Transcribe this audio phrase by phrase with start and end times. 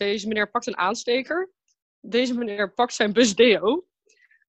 [0.00, 1.50] Deze meneer pakt een aansteker.
[2.00, 3.84] Deze meneer pakt zijn bus deo.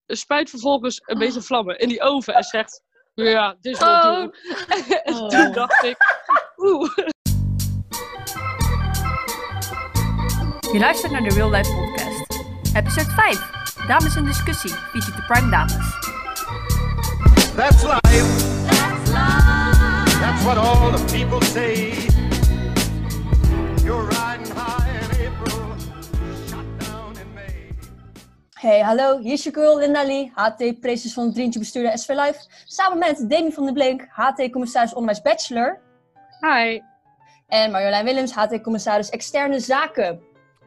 [0.08, 2.84] Spuit vervolgens een beetje vlammen in die oven en zegt...
[3.14, 4.16] Ja, dit is wel Oh.
[4.16, 4.34] doen.
[5.04, 5.98] en toen dacht ik...
[6.58, 6.98] Oeh.
[10.72, 12.44] Je luistert naar de Real Life Podcast.
[12.76, 13.86] Episode 5.
[13.88, 14.72] Dames in discussie.
[14.72, 15.74] Featured de Prime Dames.
[17.56, 18.60] That's life.
[20.20, 21.94] That's what all the people say.
[28.62, 32.10] Hey, hallo, hier is je girl Linda Lee, HT Precies van het Drientje Bestuurder SV
[32.10, 32.40] Live.
[32.66, 35.80] Samen met Demi van der Blink, HT Commissaris Onderwijs Bachelor.
[36.40, 36.82] Hi.
[37.48, 40.22] En Marjolein Willems, HT Commissaris Externe Zaken.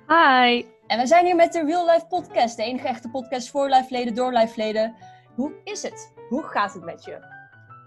[0.08, 0.64] Hi.
[0.86, 4.14] En we zijn hier met de Real Life Podcast, de enige echte podcast voor lifeleden,
[4.14, 4.94] door lifeleden.
[5.34, 6.12] Hoe is het?
[6.28, 7.18] Hoe gaat het met je?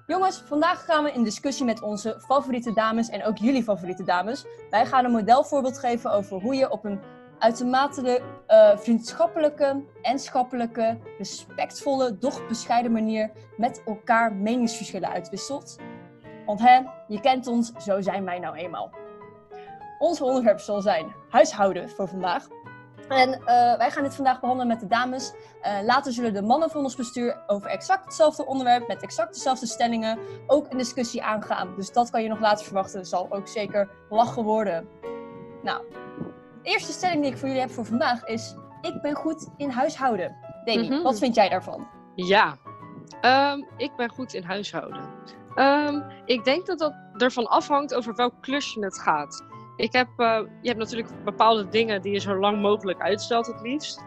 [0.05, 4.45] Jongens, vandaag gaan we in discussie met onze favoriete dames en ook jullie favoriete dames.
[4.69, 6.99] Wij gaan een modelvoorbeeld geven over hoe je op een
[7.39, 15.77] uitermate eh, vriendschappelijke en schappelijke, respectvolle, doch bescheiden manier met elkaar meningsverschillen uitwisselt.
[16.45, 18.91] Want hè, je kent ons, zo zijn wij nou eenmaal.
[19.99, 22.47] Ons onderwerp zal zijn huishouden voor vandaag.
[23.07, 25.33] En eh, wij gaan dit vandaag behandelen met de dames.
[25.61, 29.65] Eh, later zullen de mannen van ons bestuur over exact hetzelfde onderwerp, met exact dezelfde
[29.65, 31.73] stellingen, ook een discussie aangaan.
[31.75, 33.05] Dus dat kan je nog later verwachten.
[33.05, 34.87] Zal ook zeker lachen worden.
[35.63, 35.81] Nou,
[36.67, 39.69] de eerste stelling die ik voor jullie heb voor vandaag is: Ik ben goed in
[39.69, 40.35] huishouden.
[40.63, 41.01] Demi, Mhm.
[41.01, 41.87] wat vind jij daarvan?
[42.15, 42.57] Ja,
[43.21, 45.01] Ehm, ik ben goed in huishouden.
[45.55, 49.43] Ehm, ik denk dat dat ervan afhangt over welk klusje het gaat.
[49.75, 53.61] Ik heb, eh, je hebt natuurlijk bepaalde dingen die je zo lang mogelijk uitstelt het
[53.61, 54.03] liefst.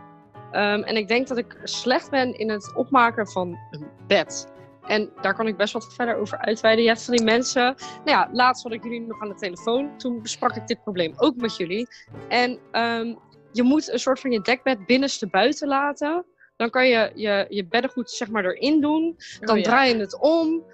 [0.51, 4.53] Ehm, en ik denk dat ik slecht ben in het opmaken van een bed.
[4.91, 6.85] En daar kan ik best wat verder over uitweiden.
[6.85, 7.63] Je hebt van die mensen.
[8.05, 9.99] Nou ja, laatst had ik jullie nog aan de telefoon.
[9.99, 11.89] Toen besprak ik dit probleem ook met jullie.
[12.29, 13.15] En ehm,
[13.53, 16.25] je moet een soort van je dekbed binnenste buiten laten.
[16.57, 19.17] Dan kan je je, je beddengoed zeg maar erin doen.
[19.41, 19.63] Dan ja.
[19.63, 20.65] draai je het om.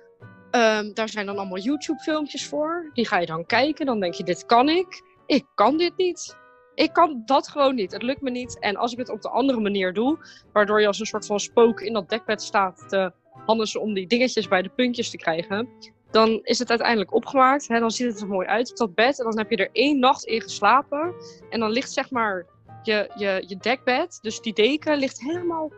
[0.51, 2.91] Ehm, daar zijn dan allemaal YouTube-filmpjes voor.
[2.93, 3.87] Die ga je dan kijken.
[3.87, 5.03] Dan denk je, dit kan ik.
[5.27, 6.37] Ik kan dit niet.
[6.75, 7.93] Ik kan dat gewoon niet.
[7.93, 8.59] Het lukt me niet.
[8.59, 10.19] En als ik het op de andere manier doe,
[10.53, 13.13] waardoor je als een soort van spook in dat dekbed staat te
[13.47, 15.69] handen om die dingetjes bij de puntjes te krijgen,
[16.11, 17.69] dan is het uiteindelijk opgemaakt.
[17.69, 17.79] Hè?
[17.81, 19.19] Dan ziet het er mooi uit dat bed.
[19.19, 21.15] En dan heb je er één nacht in geslapen.
[21.51, 22.47] En dan ligt zeg maar
[22.83, 25.73] je, je, je dekbed, dus die deken, ligt helemaal,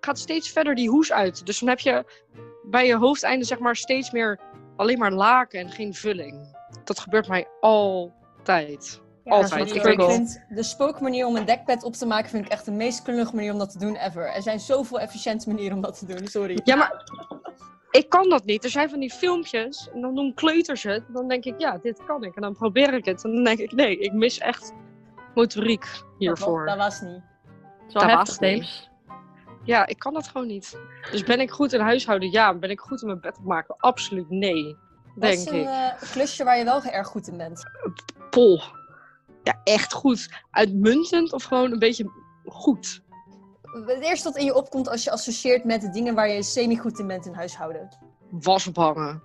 [0.00, 1.46] gaat steeds verder die hoes uit.
[1.46, 2.04] Dus dan heb je
[2.62, 4.40] bij je hoofdeinde zeg maar steeds meer
[4.76, 6.56] alleen maar laken en geen vulling.
[6.84, 9.00] Dat gebeurt mij altijd.
[9.30, 9.74] Ja, Altijd.
[9.74, 13.02] Ik vind de spookmanier om een dekbed op te maken vind ik echt de meest
[13.02, 14.34] klungelige manier om dat te doen ever.
[14.34, 16.60] Er zijn zoveel efficiënte manieren om dat te doen, sorry.
[16.64, 17.04] Ja, maar
[17.90, 18.64] ik kan dat niet.
[18.64, 21.02] Er zijn van die filmpjes en dan doen kleuters het.
[21.08, 22.34] Dan denk ik, ja, dit kan ik.
[22.36, 23.24] En dan probeer ik het.
[23.24, 24.72] En dan denk ik, nee, ik mis echt
[25.34, 25.86] motoriek
[26.18, 26.66] hiervoor.
[26.66, 27.22] dat was niet.
[27.92, 28.88] Dat was niet.
[29.64, 30.78] Ja, ik kan dat gewoon niet.
[31.10, 32.30] Dus ben ik goed in huishouden?
[32.30, 32.54] Ja.
[32.54, 33.74] Ben ik goed in mijn bed opmaken?
[33.78, 34.76] Absoluut nee.
[35.14, 35.66] Wat Denk is een ik.
[35.66, 37.64] eh, klusje waar je wel erg goed in bent?
[38.30, 38.62] Pol.
[39.42, 40.28] Ja, echt goed.
[40.50, 42.10] Uitmuntend of gewoon een beetje
[42.44, 43.02] goed?
[43.62, 46.98] Het eerste wat in je opkomt als je associeert met de dingen waar je semi-goed
[46.98, 47.88] in bent in huishouden.
[48.30, 49.22] Was ophangen.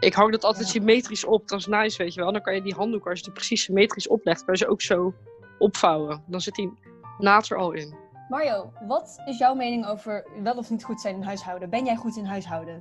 [0.00, 0.70] Ik hang dat altijd Ja.
[0.70, 1.48] symmetrisch op.
[1.48, 2.32] Dat is nice, weet je wel.
[2.32, 4.80] Dan kan je die handdoek, als je die precies symmetrisch oplegt, kan je ze ook
[4.82, 5.14] zo
[5.58, 6.22] opvouwen.
[6.26, 6.72] Dan zit die
[7.18, 7.94] naad er al in.
[8.28, 11.70] Mario, wat is jouw mening over wel of niet goed zijn in huishouden?
[11.70, 12.78] Ben jij goed in huishouden?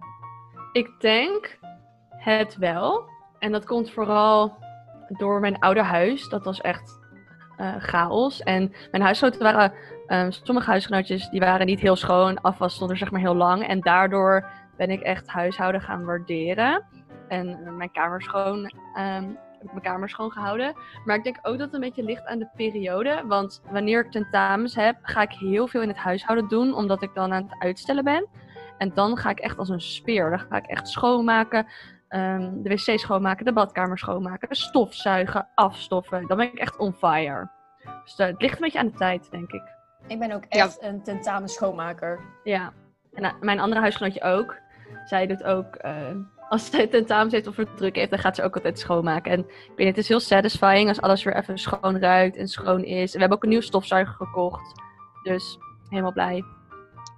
[0.71, 1.59] Ik denk
[2.09, 3.03] het wel.
[3.39, 4.57] En dat komt vooral
[5.17, 6.29] door mijn oude huis.
[6.29, 6.99] Dat was echt
[7.57, 8.43] eh, chaos.
[8.43, 9.73] En mijn huisgenoten waren,
[10.07, 12.41] ehm, sommige huisgenootjes, die waren niet heel schoon.
[12.41, 13.67] Afwas stond er zeg maar heel lang.
[13.67, 14.45] En daardoor
[14.77, 16.83] ben ik echt huishouden gaan waarderen.
[17.27, 18.65] En mijn kamer schoon,
[19.61, 20.73] ik mijn kamer schoon gehouden.
[21.05, 23.23] Maar ik denk ook dat het een beetje ligt aan de periode.
[23.25, 26.73] Want wanneer ik tentamens heb, ga ik heel veel in het huishouden doen.
[26.73, 28.27] Omdat ik dan aan het uitstellen ben.
[28.77, 30.29] En dan ga ik echt als een speer.
[30.29, 31.67] Dan ga ik echt schoonmaken.
[32.09, 36.27] Ehm, de wc schoonmaken, de badkamer schoonmaken, stofzuigen, afstoffen.
[36.27, 37.49] Dan ben ik echt on fire.
[38.03, 39.63] Dus eh, het ligt een beetje aan de tijd, denk ik.
[40.07, 40.63] Ik ben ook Ja.
[40.63, 42.19] echt een tentamen schoonmaker.
[42.43, 42.73] Ja.
[43.13, 44.55] En eh, mijn andere huisgenootje ook.
[45.05, 45.93] Zij doet ook, eh,
[46.49, 49.31] als ze tentamens heeft of het druk heeft, dan gaat ze ook altijd schoonmaken.
[49.31, 52.47] En ik weet niet, het is heel satisfying als alles weer even schoon ruikt en
[52.47, 53.07] schoon is.
[53.07, 54.81] En we hebben ook een nieuw stofzuiger gekocht.
[55.23, 55.57] Dus
[55.89, 56.43] helemaal blij.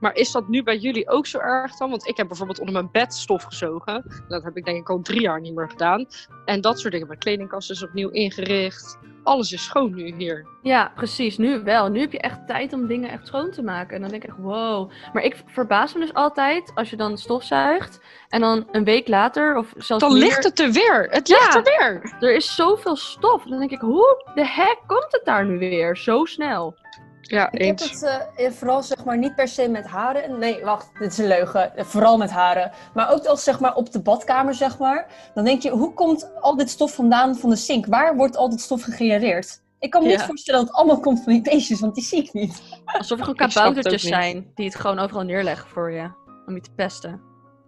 [0.01, 1.89] Maar is dat nu bij jullie ook zo erg dan?
[1.89, 4.24] Want ik heb bijvoorbeeld onder mijn bed stof gezogen.
[4.27, 6.06] Dat heb ik denk ik al drie jaar niet meer gedaan.
[6.45, 7.07] En dat soort dingen.
[7.07, 8.98] Mijn kledingkast is opnieuw ingericht.
[9.24, 10.48] Alles is schoon nu hier.
[10.62, 11.38] Ja, precies.
[11.38, 11.89] Nu wel.
[11.89, 13.95] Nu heb je echt tijd om dingen echt schoon te maken.
[13.95, 14.92] En dan denk ik echt, wow.
[15.13, 18.00] Maar ik verbaas me dus altijd als je dan stofzuigt.
[18.30, 21.07] En dan een week later, of zelfs Dan meer, ligt het er weer.
[21.09, 21.36] Het Ja.
[21.38, 22.15] ligt er weer.
[22.19, 23.44] Er is zoveel stof.
[23.44, 25.98] Dan denk ik, hoe de heck komt het daar nu weer?
[25.98, 26.75] Zo snel.
[27.31, 30.39] Ja, Ik heb het eh, vooral zeg maar niet per se met haren.
[30.39, 31.71] Nee, wacht, dit is een leugen.
[31.75, 32.71] Vooral met haren.
[32.93, 35.07] Maar ook als zeg maar op de badkamer zeg maar.
[35.33, 37.85] Dan denk je, hoe komt al dit stof vandaan van de sink?
[37.85, 39.61] Waar wordt al dit stof gegenereerd?
[39.79, 42.23] Ik kan me niet voorstellen dat het allemaal komt van die beestjes, want die zie
[42.23, 42.61] ik niet.
[42.85, 46.11] Alsof er gewoon kaboutertjes zijn die het gewoon overal neerleggen voor je.
[46.45, 47.21] Om je te pesten.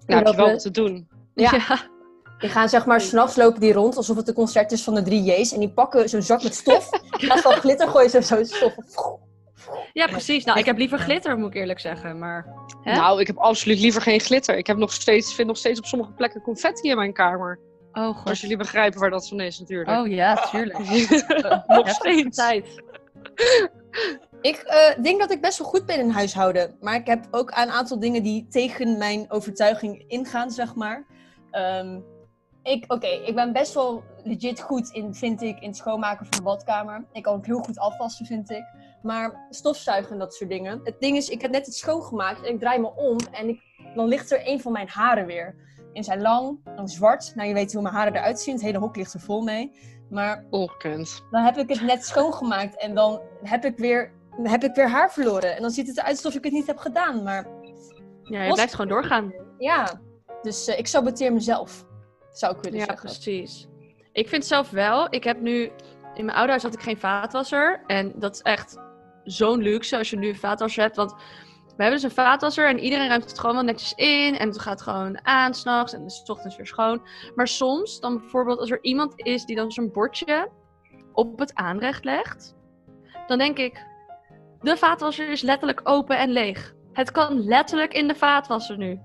[0.06, 1.08] Nou, heb je wel wat te doen.
[1.34, 1.52] Ja.
[1.68, 1.92] ja.
[2.40, 5.02] Die gaan zeg maar, s'nachts lopen die rond alsof het een concert is van de
[5.02, 5.54] drie J's.
[5.54, 6.90] En die pakken zo'n zak met stof.
[7.26, 8.76] Plaats van glitter gooien ze zo'n stof.
[9.94, 10.46] Ja, precies.
[10.46, 12.20] Nou, ik heb liever glitter, moet ik eerlijk zeggen.
[12.20, 12.46] Maar
[12.82, 12.96] Hè?
[12.96, 14.58] Nou, ik heb absoluut liever geen glitter.
[14.58, 17.60] Ik heb nog steeds, vind nog steeds op sommige plekken confetti in mijn kamer.
[17.94, 18.40] oh Als god.
[18.40, 19.90] jullie begrijpen waar dat van is natuurlijk.
[19.90, 20.80] Oh ja, tuurlijk.
[21.68, 22.38] nog steeds.
[22.38, 22.68] tijd.
[24.42, 26.78] Ik eh, denk dat ik best wel goed ben in huishouden.
[26.82, 31.06] Maar ik heb ook een aantal dingen die tegen mijn overtuiging ingaan, zeg maar.
[31.52, 32.00] Ehm,
[32.64, 36.38] ik, Oké, ik ben best wel legit goed in, vind ik, in het schoonmaken van
[36.38, 37.06] de badkamer.
[37.12, 38.64] Ik kan ook heel goed afwassen, vind ik.
[39.04, 40.80] Maar stofzuigen en dat soort dingen.
[40.84, 43.18] Het ding is, ik heb net het schoongemaakt en ik draai me om.
[43.32, 43.62] En ik,
[43.96, 45.56] dan ligt er een van mijn haren weer.
[45.94, 47.36] En zijn lang, dan zwart.
[47.36, 48.54] Nou, je weet hoe mijn haren eruit zien.
[48.54, 49.72] Het hele hok ligt er vol mee.
[50.10, 51.24] Maar Ongekend.
[51.32, 54.12] dan heb ik het net schoongemaakt en dan heb ik weer,
[54.44, 55.56] heb ik weer haar verloren.
[55.56, 57.24] En dan ziet het eruit alsof ik het niet heb gedaan.
[57.24, 57.48] Maar
[58.24, 59.34] Ja, je blijft gewoon doorgaan.
[59.58, 60.02] ja,
[60.42, 61.86] dus eh, ik saboteer mezelf.
[62.32, 63.10] Zou ik willen Ja, zeggen.
[63.10, 63.68] precies.
[64.12, 65.72] Ik vind zelf wel, ik heb nu,
[66.14, 67.84] in mijn oude huis had ik geen vaatwasser.
[67.88, 68.78] En dat is echt
[69.24, 70.96] zo'n luxe als je nu een vaatwasser hebt.
[70.96, 71.12] Want
[71.76, 74.38] we hebben dus een vaatwasser en iedereen ruimt het gewoon wel netjes in.
[74.38, 77.02] En het gaat gewoon aan s'nachts en het is 's ochtends weer schoon.
[77.36, 80.50] Maar soms, dan bijvoorbeeld als er iemand is die dan zo'n bordje
[81.14, 82.56] op het aanrecht legt.
[83.28, 83.86] Dan denk ik,
[84.62, 86.74] de vaatwasser is letterlijk open en leeg.
[86.94, 89.00] Het kan letterlijk in de vaatwasser nu.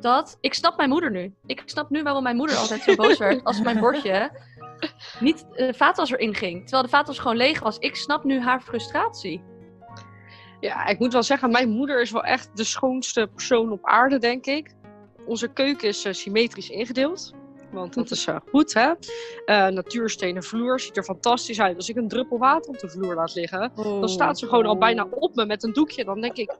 [0.00, 1.34] Dat, ik snap mijn moeder nu.
[1.46, 4.30] Ik snap nu waarom mijn moeder altijd zo boos werd als mijn bordje
[5.20, 6.60] niet de vaatwasser inging.
[6.60, 7.78] Terwijl de vaatwasser gewoon leeg was.
[7.78, 9.42] Ik snap nu haar frustratie.
[10.60, 14.18] Ja, ik moet wel zeggen, mijn moeder is wel echt de schoonste persoon op aarde,
[14.18, 14.74] denk ik.
[15.26, 17.32] Onze keuken is eh, symmetrisch ingedeeld.
[17.70, 18.92] Want dat is eh, goed, hè?
[19.44, 21.76] Eh, natuurstenen vloer ziet er fantastisch uit.
[21.76, 24.78] Als ik een druppel water op de vloer laat liggen, dan staat ze gewoon al
[24.78, 26.04] bijna op me met een doekje.
[26.04, 26.56] Dan denk ik,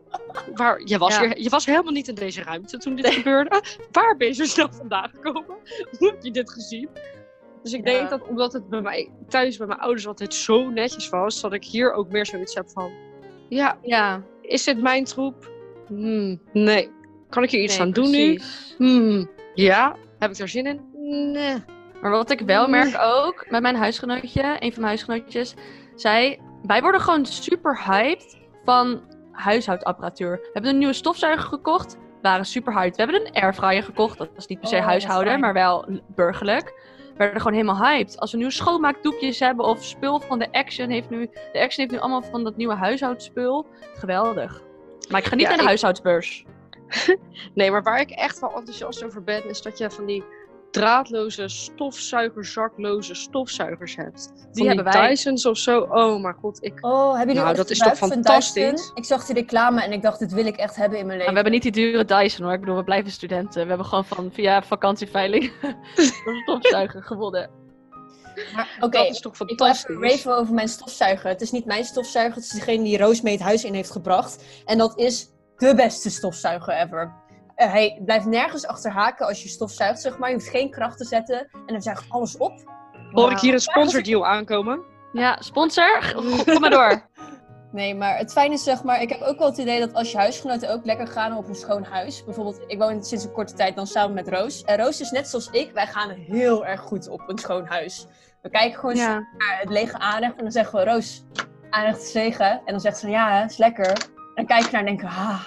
[0.55, 1.21] waar, je, was Ja.
[1.21, 3.63] hier, je was helemaal niet in deze ruimte toen dit gebeurde.
[3.93, 5.57] Waar ben je zo snel vandaan gekomen?
[5.99, 6.89] Hoe heb je dit gezien?
[7.63, 7.93] Dus ik Ja.
[7.93, 11.53] denk dat omdat het bij mij thuis bij mijn ouders altijd zo netjes was, dat
[11.53, 12.91] ik hier ook meer zoiets heb van,
[13.49, 15.51] ja, Ja, is dit mijn troep?
[15.87, 16.91] Hmm, nee.
[17.29, 18.41] Kan ik hier iets nee, aan doen nu?
[18.77, 19.97] Hmm, ja.
[20.19, 20.81] Heb ik er zin in?
[21.33, 21.57] Nee.
[22.03, 25.55] Maar wat ik wel merk ook met mijn huisgenootje, een van mijn huisgenootjes,
[25.95, 29.01] zij, wij worden gewoon super hyped van
[29.33, 30.37] huishoudapparatuur.
[30.43, 32.97] We hebben een nieuwe stofzuiger gekocht, waren super hyped.
[32.97, 36.83] We hebben een airfryer gekocht, dat is niet per se Oh, huishouden, maar wel burgerlijk.
[37.19, 38.19] We werden gewoon helemaal hyped.
[38.21, 41.91] Als we nu schoonmaakdoekjes hebben of spul van de Action heeft nu, de Action heeft
[41.91, 43.67] nu allemaal van dat nieuwe huishoudspul.
[43.95, 44.63] Geweldig.
[45.11, 46.45] Maar ik ga niet Ja, naar de ik- huishoudsbeurs.
[47.55, 50.25] Nee, maar waar ik echt wel enthousiast over ben, is dat je van die
[50.71, 54.33] draadloze, stofzuigerzakloze stofzuigers hebt.
[54.53, 55.09] Die hebben wij.
[55.09, 55.81] Dysons of zo.
[55.81, 56.79] Oh mijn god, ik...
[56.81, 58.91] Oh, hebben jullie Nou, dat is toch fantastisch?
[58.95, 61.27] Ik zag die reclame en ik dacht, dit wil ik echt hebben in mijn Maar
[61.27, 61.45] leven.
[61.45, 62.55] we hebben niet die dure Dyson hoor.
[62.55, 63.63] Ik bedoel, we blijven studenten.
[63.63, 65.53] We hebben gewoon van via vakantieveiling
[65.97, 67.51] een stofzuiger gewonnen.
[68.55, 70.27] Maar, Oké, Dat is toch ik wil even fantastisch.
[70.27, 71.29] over mijn stofzuiger.
[71.31, 73.91] Het is niet mijn stofzuiger, het is degene die Roos mee het huis in heeft
[73.91, 74.45] gebracht.
[74.65, 77.13] En dat is de beste stofzuiger ever.
[77.59, 80.29] Eh, hij blijft nergens achter haken als je stofzuigt, zeg maar.
[80.29, 82.53] Je hoeft geen kracht te zetten en dan zuigt alles op.
[83.11, 84.81] Hoor ik hier een sponsordeal aankomen?
[85.13, 86.13] Ja, sponsor,
[86.45, 87.03] kom maar door.
[87.73, 90.11] Nee, maar het fijne is, zeg maar, ik heb ook wel het idee dat als
[90.11, 92.25] je huisgenoten ook lekker gaan op een schoon huis.
[92.25, 94.63] Bijvoorbeeld, ik woon sinds een korte tijd dan samen met Roos.
[94.63, 98.07] En Roos is net zoals ik, wij gaan heel erg goed op een schoon huis.
[98.43, 101.25] We kijken gewoon Ja, naar het lege aanrecht en dan zeggen we, Roos,
[101.71, 102.51] aanrecht is zegen.
[102.51, 103.91] En dan zegt ze, ja, hè, is lekker.
[103.91, 105.41] En dan kijk je naar en denk ik, ah.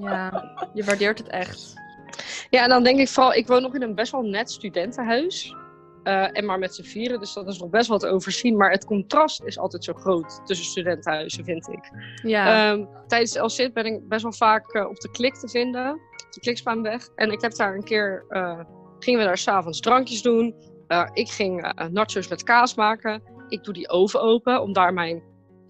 [0.00, 1.74] Ja, je waardeert het echt.
[2.50, 5.54] Ja, en dan denk ik vooral, ik woon nog in een best wel net studentenhuis.
[6.02, 8.56] Eh, en maar met z'n vieren, dus dat is nog best wel te overzien.
[8.56, 11.90] Maar het contrast is altijd zo groot tussen studentenhuizen, vind ik.
[12.22, 16.00] Ja, Ehm, tijdens LCIT ben ik best wel vaak eh, op de klik te vinden.
[16.30, 17.08] De Klikspaanweg.
[17.14, 18.60] En ik heb daar een keer, eh,
[18.98, 20.72] gingen we daar s'avonds drankjes doen.
[21.12, 23.22] Ik ging nachos met kaas maken.
[23.48, 25.22] Ik doe die oven open om daar mijn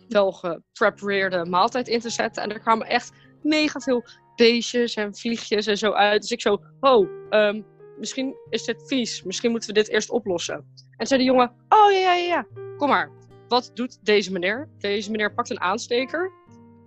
[0.09, 2.42] wel geprepareerde maaltijd in te zetten.
[2.42, 3.12] En er kwamen echt
[3.44, 4.04] mega veel
[4.36, 6.20] beestjes en vliegjes en zo uit.
[6.20, 7.62] Dus ik zo, oh, ehm,
[7.98, 9.22] misschien is dit vies.
[9.22, 10.64] Misschien moeten we dit eerst oplossen.
[10.96, 12.46] En zei de jongen, oh ja, ja, ja, ja,
[12.76, 13.10] kom maar.
[13.48, 14.68] Wat doet deze meneer?
[14.78, 16.32] Deze meneer pakt een aansteker.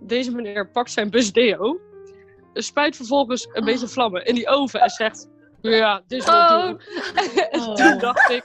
[0.00, 1.80] Deze meneer pakt zijn busdeo.
[2.54, 5.28] Spuit vervolgens een beetje vlammen in die oven en zegt,
[5.60, 6.62] ja, dit is wel Oh.
[6.66, 6.80] doen.
[7.50, 7.74] en Oh.
[7.74, 8.42] toen dacht ik,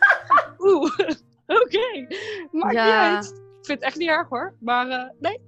[0.60, 0.92] oeh,
[1.62, 2.08] oké,
[2.52, 2.86] maakt Ja.
[2.86, 3.26] niet uit.
[3.60, 5.40] Ik vind het echt niet erg hoor, maar eh, nee.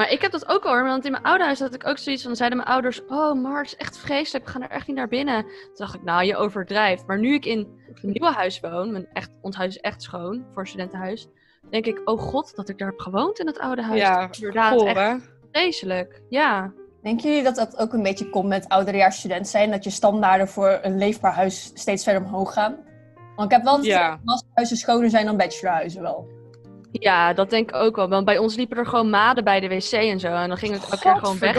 [0.00, 1.98] Maar ik heb dat ook al hoor, want in mijn oude huis had ik ook
[1.98, 4.86] zoiets van, zeiden mijn ouders, oh Mar, het is echt vreselijk, we gaan er echt
[4.86, 5.42] niet naar binnen.
[5.42, 7.06] Toen dacht ik, nou, je overdrijft.
[7.06, 10.44] Maar nu ik in een nieuwe huis woon, mijn echt, ons huis is echt schoon,
[10.52, 11.28] voor een studentenhuis,
[11.70, 14.00] denk ik, oh god, dat ik daar heb gewoond in het oude huis.
[14.00, 16.22] Ja, Dat is inderdaad echt vreselijk.
[16.28, 16.72] Ja.
[17.02, 19.70] Denken jullie dat dat ook een beetje komt met ouderjaarsstudent zijn?
[19.70, 22.76] Dat je standaarden voor een leefbaar huis steeds verder omhoog gaan?
[23.36, 24.10] Want ik heb wel het Ja.
[24.10, 26.39] dat masterhuizen schoner zijn dan bachelorhuizen wel.
[26.92, 28.08] Ja, dat denk ik ook wel.
[28.08, 30.28] Want bij ons liepen er gewoon maden bij de wc en zo.
[30.28, 31.54] En dan ging het elke keer gewoon weg.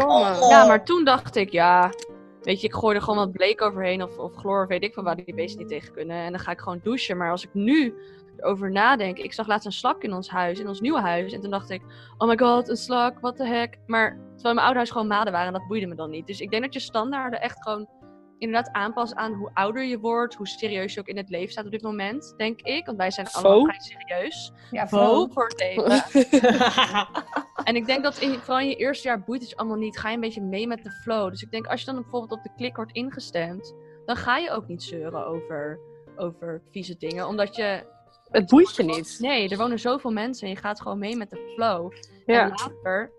[0.50, 1.92] Ja, maar toen dacht ik, ja,
[2.42, 4.94] weet je, ik gooi er gewoon wat bleek overheen of, of chloor, of weet ik
[4.94, 6.18] van waar die beesten niet tegen kunnen.
[6.18, 7.18] En dan ga ik gewoon douchen.
[7.18, 7.94] Maar als ik nu
[8.38, 11.34] erover nadenk, ik zag laatst een slak in ons huis, in ons nieuwe huis.
[11.34, 11.82] En toen dacht ik,
[12.18, 13.78] oh my god, een slak, what the heck.
[13.88, 16.28] Maar terwijl mijn oude huis gewoon maden waren, en dat boeide me dan niet.
[16.28, 17.88] Dus ik denk dat je standaarden echt gewoon
[18.42, 21.66] inderdaad aanpast aan hoe ouder je wordt, hoe serieus je ook in het leven staat
[21.66, 22.86] op dit moment, denk ik.
[22.86, 24.52] Want wij zijn allemaal vrij serieus.
[24.72, 26.04] Ja, Wow, voor het leven.
[27.64, 29.98] En ik denk dat in, vooral in je eerste jaar boeit het je allemaal niet.
[30.00, 31.30] Ga je een beetje mee met de flow.
[31.30, 34.52] Dus ik denk als je dan bijvoorbeeld op de klik wordt ingestemd, dan ga je
[34.52, 35.80] ook niet zeuren over,
[36.16, 37.28] over vieze dingen.
[37.28, 37.84] Omdat je,
[38.30, 39.18] Het boeit je niet.
[39.20, 41.92] nee, er wonen zoveel mensen en je gaat gewoon mee met de flow.
[42.26, 42.44] Ja.
[42.44, 43.12] En later,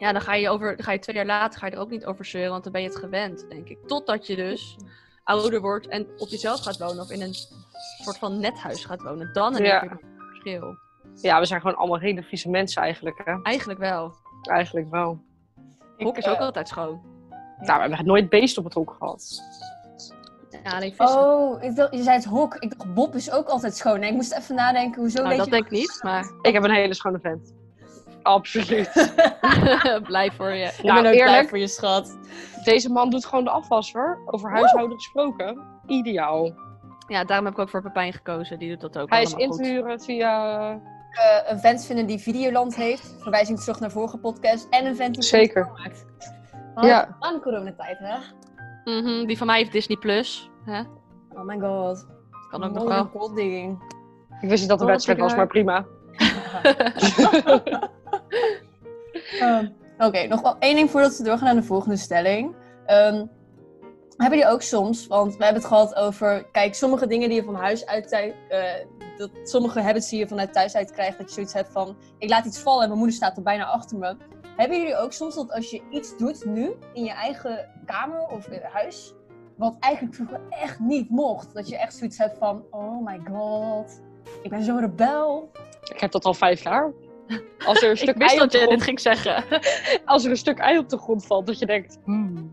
[0.00, 1.90] ja, dan ga je over, dan ga je twee jaar later ga je er ook
[1.90, 3.78] niet over zeuren, want dan ben je het gewend, denk ik.
[3.86, 4.76] Totdat je dus
[5.24, 7.34] ouder wordt en op jezelf gaat wonen of in een
[8.02, 9.32] soort van nethuis gaat wonen.
[9.32, 9.78] Dan een Ja.
[9.80, 10.76] keer het verschil.
[11.14, 13.42] ja, we zijn gewoon allemaal hele vieze mensen eigenlijk, hè?
[13.42, 14.14] Eigenlijk wel.
[14.42, 15.20] Eigenlijk wel.
[15.98, 17.00] Hok is ook altijd schoon.
[17.60, 19.40] Nou, we hebben nooit beest op het hok gehad.
[20.64, 21.18] Ja, alleen vissen.
[21.20, 22.54] Oh, ik dacht, je zei het hok.
[22.54, 24.00] Ik dacht, Bob is ook altijd schoon.
[24.00, 25.50] Nee, ik moest even nadenken, hoezo nou, dat je...
[25.50, 27.54] denk ik niet, maar Ik heb een hele schone vent.
[28.22, 29.12] Absoluut.
[30.06, 30.64] blij voor je.
[30.64, 32.18] Ik Nou, ben ook blij voor je schat.
[32.64, 34.18] Deze man doet gewoon de afwas, hoor.
[34.26, 35.58] Over huishouden gesproken.
[35.86, 36.52] Ideaal.
[37.06, 38.58] Ja, daarom heb ik ook voor Pepijn gekozen.
[38.58, 40.70] Die doet dat ook Hij is allemaal in te huren via...
[41.10, 43.14] Eh, een vent vinden die Videoland heeft.
[43.20, 44.66] Verwijzing terug naar vorige podcast.
[44.70, 45.70] En een vent die Zeker.
[45.76, 46.06] maakt.
[46.74, 46.86] Ja.
[46.86, 47.16] Ja.
[47.18, 48.16] Aan de coronatijd, hè?
[48.84, 49.96] Mhm, die van mij heeft Disney+.
[49.98, 50.50] Plus.
[50.64, 50.80] Hè?
[51.30, 52.06] Oh my god.
[52.50, 53.38] Kan ook nog wel.
[54.40, 55.84] Ik wist niet dat het een wedstrijd was, maar prima.
[59.40, 59.66] Ehm,
[59.98, 62.54] Oké, nog wel één ding voordat we doorgaan naar de volgende stelling.
[62.86, 63.26] Ehm,
[64.16, 67.44] hebben jullie ook soms, want we hebben het gehad over, kijk, sommige dingen die je
[67.44, 68.72] van huis uit, eh,
[69.16, 72.28] dat sommige habits die je vanuit thuis uit krijgt, dat je zoiets hebt van, ik
[72.28, 74.16] laat iets vallen en mijn moeder staat er bijna achter me.
[74.56, 78.46] Hebben jullie ook soms dat als je iets doet nu, in je eigen kamer of
[78.72, 79.14] huis,
[79.56, 84.00] wat eigenlijk vroeger echt niet mocht, dat je echt zoiets hebt van, oh my god,
[84.42, 85.50] ik ben zo rebel.
[85.92, 86.92] Ik heb dat al vijf jaar.
[87.66, 89.44] Als er een Ik stuk, wist ei op dat dit ging zeggen.
[90.04, 91.98] als er een stuk ei op de grond valt, dat je denkt...
[92.04, 92.50] Hmm,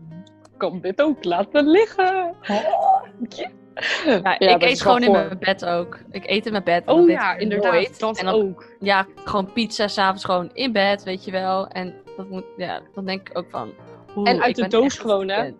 [0.56, 2.34] kan dit ook laten liggen?
[2.48, 5.98] Oh, Ja, Ja, ik eet gewoon in mijn bed ook.
[6.10, 6.86] Ik eet in mijn bed.
[6.86, 7.72] Oh ja, inderdaad.
[7.72, 7.98] nooit.
[8.00, 8.66] Dat en dan, ook.
[8.80, 11.68] Ja, gewoon pizza s'avonds gewoon in bed, weet je wel.
[11.68, 13.72] En dat moet, ja, dan denk ik ook van...
[14.16, 15.50] oeh, En uit de doos gewoon, hè?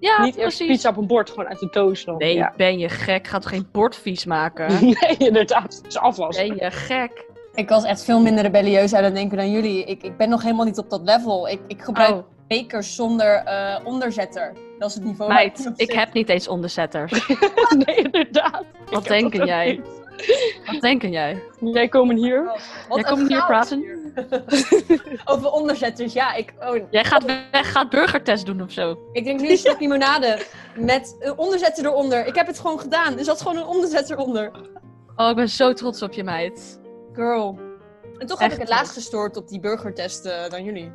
[0.00, 0.66] Ja, Niet eerst precies.
[0.66, 2.16] pizza op een bord, gewoon uit de doos dan.
[2.16, 2.52] Nee, Ja.
[2.56, 3.26] ben je gek?
[3.26, 4.66] Ga toch geen bord vies maken?
[5.00, 5.76] nee, inderdaad.
[5.76, 6.36] Het is afwas.
[6.36, 7.26] Ben je gek?
[7.58, 9.84] Ik was echt veel minder rebellieus aan het denken dan jullie.
[9.84, 11.48] Ik, ik ben nog helemaal niet op dat level.
[11.48, 14.52] Ik, ik gebruik Oh, bekers zonder eh, onderzetter.
[14.78, 15.32] Dat is het niveau.
[15.32, 17.26] meid, ik heb niet eens onderzetters.
[17.86, 18.64] nee, inderdaad.
[18.90, 19.70] Wat denken jij?
[19.70, 19.86] niet.
[20.72, 21.42] Wat denken jij?
[21.60, 22.44] Jij komen hier.
[22.88, 23.78] Wat Jij komt hier praten?
[23.78, 23.98] hier.
[25.24, 26.34] Over onderzetters, ja.
[26.34, 28.98] Ik, oh, Jij gaat weg, gaat burgertest doen of zo.
[29.12, 30.38] ik drink nu een limonade
[30.76, 32.26] met een onderzetter eronder.
[32.26, 33.18] Ik heb het gewoon gedaan.
[33.18, 34.50] Er zat gewoon een onderzetter onder.
[35.16, 36.78] Oh, ik ben zo trots op je, meid.
[37.18, 37.58] Girl.
[38.18, 40.92] En toch heb Echt ik het laatst gestoord op die burgertest eh, dan jullie.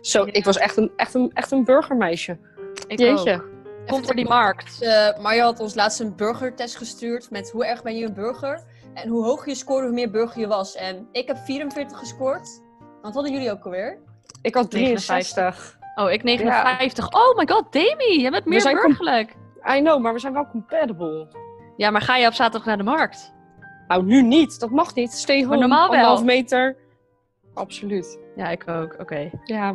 [0.00, 2.38] Zo, ik was echt een, echt een, echt een burgermeisje.
[2.86, 3.34] Ik Jeetje.
[3.34, 3.54] ook.
[3.86, 4.82] Kom voor die markt.
[4.82, 8.62] Uh, Marja had ons laatst een burgertest gestuurd met hoe erg ben je een burger.
[8.94, 10.74] En hoe hoger je scoorde, hoe meer burger je was.
[10.74, 12.62] En ik heb 44 gescoord.
[13.02, 13.98] Wat hadden jullie ook alweer?
[14.42, 15.34] Ik had 59.
[15.34, 15.78] 63.
[15.94, 17.12] Oh, ik 59.
[17.12, 19.36] Oh my god, Demi, jij bent meer burgerlijk.
[19.76, 21.28] I know, maar we zijn wel compatible.
[21.76, 23.34] Ja, maar ga je op zaterdag naar de markt?
[23.88, 24.60] Nou, nu niet.
[24.60, 25.12] Dat mag niet.
[25.12, 25.56] Stay home.
[25.56, 25.96] normaal wel.
[25.96, 26.76] Anderhalf meter.
[27.54, 28.18] Absoluut.
[28.36, 28.96] Ja, ik ook.
[29.00, 29.30] Oké.
[29.44, 29.74] Ja.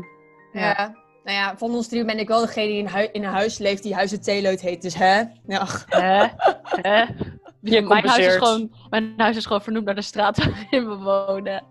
[0.52, 1.00] Ja.
[1.24, 3.84] Nou ja, van ons drie ben ik wel degene die in, in een huis leeft
[3.84, 4.82] die Huizen Theeleut heet.
[4.82, 5.22] Dus hè?
[5.48, 5.66] Ja.
[5.88, 6.28] Hè?
[6.64, 7.06] Hè?
[7.62, 10.96] Je Mijn huis, is gewoon, mijn huis is gewoon vernoemd naar de straat waarin we
[10.96, 11.64] wonen.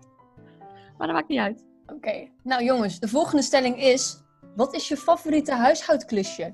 [0.97, 1.65] Maar dat maakt niet uit.
[1.85, 2.27] Oké.
[2.43, 4.23] Nou jongens, de volgende stelling is...
[4.55, 6.53] Wat is je favoriete huishoudklusje?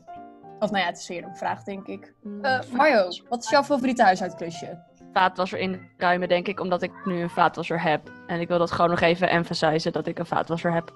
[0.59, 2.13] Of nou ja, het is weer een vraag, denk ik.
[2.41, 4.83] Eh, Mario, wat is jouw favoriete huishoudklusje?
[5.17, 8.11] Vaatwasser inruimen, denk ik, omdat ik nu een vaatwasser heb.
[8.27, 10.93] En ik wil dat gewoon nog even emphasizen dat ik een vaatwasser heb.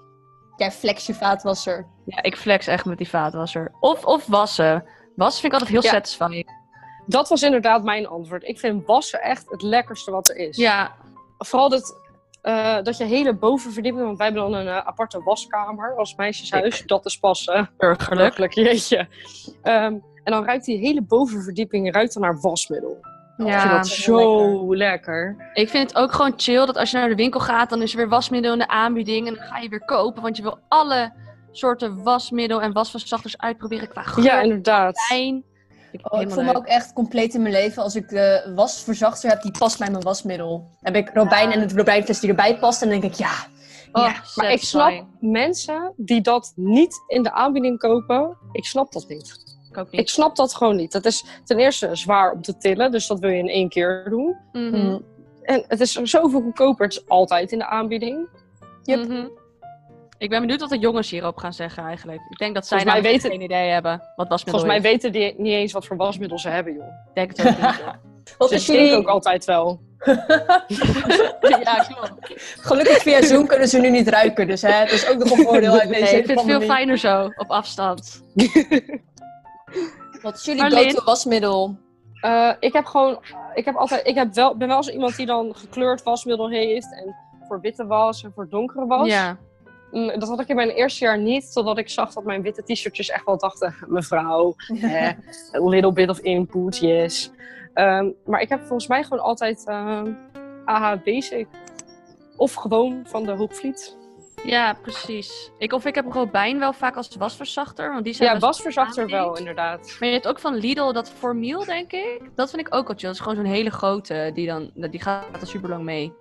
[0.58, 1.88] Jij flex je vaatwasser.
[2.06, 3.72] Ja, ik flex echt met die vaatwasser.
[3.80, 4.84] Of, of wassen.
[5.16, 5.98] Wassen vind ik altijd heel Ja.
[5.98, 6.60] satisfying.
[7.06, 8.44] Dat was inderdaad mijn antwoord.
[8.44, 10.58] Ik vind wassen echt het lekkerste wat er is.
[10.58, 10.92] Ja,
[11.38, 12.00] Vooral dat,
[12.42, 16.84] eh, dat je hele bovenverdieping, want wij hebben dan een eh, aparte waskamer als meisjeshuis.
[16.86, 18.36] Dat is pas eh, burgerlijk.
[18.36, 19.08] burgerlijk, jeetje.
[19.62, 22.98] Ehm, en dan ruikt die hele bovenverdieping ruikt dan naar wasmiddel.
[23.38, 25.50] Ik vind Ja, dat zo lekker.
[25.54, 27.92] ik vind het ook gewoon chill dat als je naar de winkel gaat, dan is
[27.92, 29.28] er weer wasmiddel in de aanbieding.
[29.28, 31.14] En dan ga je weer kopen, want je wil alle
[31.52, 35.00] soorten wasmiddel en wasverzachters uitproberen qua geur, Ja, inderdaad.
[35.00, 35.36] fijn.
[35.36, 39.30] Oh, ik helemaal voel me ook echt compleet in mijn leven als ik de wasverzachter
[39.30, 40.68] heb die past bij mijn wasmiddel.
[40.82, 43.32] heb ik Robijn en het Robijnfles die erbij past en dan denk ik ja.
[43.92, 44.14] Oh, ja.
[44.36, 48.38] Maar ik snap mensen die dat niet in de aanbieding kopen.
[48.52, 49.51] Ik snap dat niet.
[49.72, 50.02] Ik ook niet.
[50.02, 50.92] Ik snap dat gewoon niet.
[50.92, 54.06] Dat is ten eerste zwaar om te tillen, dus dat wil je in één keer
[54.10, 54.36] doen.
[54.52, 54.76] Mhm.
[54.86, 55.04] Mm.
[55.42, 56.86] En het is zoveel goedkoper.
[56.86, 58.28] Het is altijd in de aanbieding.
[58.84, 59.08] Yep.
[59.08, 59.26] Mhm.
[60.18, 62.20] Ik ben benieuwd wat de jongens hierop gaan zeggen eigenlijk.
[62.30, 64.78] Ik denk dat zij Volgens mij namelijk weten- geen idee hebben wat wasmiddel Volgens mij
[64.78, 65.02] is.
[65.02, 66.84] weten die niet eens wat voor wasmiddel ze hebben, joh.
[66.84, 67.82] Ik denk het ook niet.
[68.38, 69.80] Wat Ze is stinken ook altijd wel.
[71.64, 72.12] ja, klopt.
[72.60, 75.44] Gelukkig via Zoom kunnen ze nu niet ruiken, dus hè, dat is ook nog een
[75.44, 78.24] voordeel uit deze Nee, ik vind het veel fijner zo, op afstand.
[80.22, 80.90] Wat is jullie Marleen?
[80.90, 81.78] go-to wasmiddel?
[82.22, 83.20] Eh, ik heb gewoon,
[83.54, 86.94] ik heb altijd, ik heb wel, ben wel zo iemand die dan gekleurd wasmiddel heeft.
[86.94, 87.16] En
[87.48, 89.08] voor witte was en voor donkere was.
[89.08, 89.38] Ja.
[89.92, 92.64] Mm, dat had ik in mijn eerste jaar niet, totdat ik zag dat mijn witte
[92.64, 95.08] t-shirtjes echt wel dachten, mevrouw, eh,
[95.54, 97.32] a little bit of input, yes.
[97.74, 100.14] Ehm, maar ik heb volgens mij gewoon altijd ehm,
[100.66, 101.48] AH Basic.
[102.38, 103.98] Of gewoon van de Hoogvliet.
[104.44, 105.52] Ja, precies.
[105.58, 109.38] Ik, of ik heb Robijn wel vaak als wasverzachter, want die zijn Ja, wasverzachter wel,
[109.38, 109.96] inderdaad.
[110.00, 112.30] Maar je hebt ook van Lidl dat formiel, denk ik.
[112.36, 113.08] Dat vind ik ook wel chill.
[113.08, 116.14] Dat is gewoon zo'n hele grote, die, dan, die gaat er super lang mee.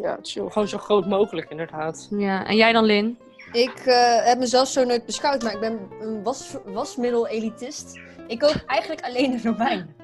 [0.00, 2.08] Ja, is gewoon zo groot mogelijk, inderdaad.
[2.10, 3.18] Ja, en jij dan, Lin?
[3.52, 8.00] Ik eh, heb mezelf zo nooit beschouwd, maar ik ben een was, wasmiddel-elitist.
[8.26, 9.94] Ik koop eigenlijk alleen de Robijn.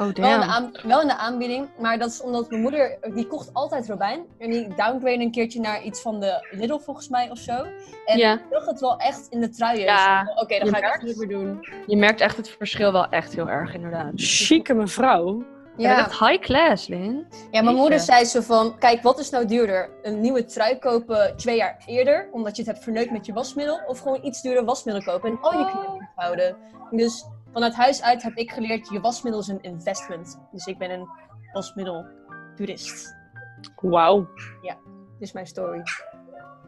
[0.00, 2.98] Oh, Wel in, de aan- wel in de aanbieding, maar dat is omdat mijn moeder,
[3.14, 4.20] die kocht altijd Robijn.
[4.38, 7.64] En die downgrade een keertje naar iets van de Lidl volgens mij of zo.
[8.04, 8.32] En Ja.
[8.34, 9.80] ik zag het wel echt in de truien.
[9.82, 11.02] Ja, Dus, Oké, dan je ga ik echt merkt.
[11.02, 11.66] niet meer doen.
[11.86, 14.12] Je merkt echt het verschil wel echt heel erg, inderdaad.
[14.14, 15.42] Chique mevrouw.
[15.76, 15.98] Ja.
[15.98, 17.26] echt high class, Lin.
[17.50, 19.90] ja, mijn moeder zei zo van, kijk, wat is nou duurder?
[20.02, 23.80] Een nieuwe trui kopen twee jaar eerder, omdat je het hebt verneukt met je wasmiddel?
[23.86, 26.56] Of gewoon iets duurder wasmiddel kopen en al je kleren goed houden?
[26.90, 30.40] Dus vanuit huis uit heb ik geleerd, je wasmiddel is een investment.
[30.52, 31.08] Dus ik ben een
[31.52, 33.14] wasmiddel-toerist.
[33.80, 34.28] Wauw.
[34.62, 35.82] Dit is mijn story.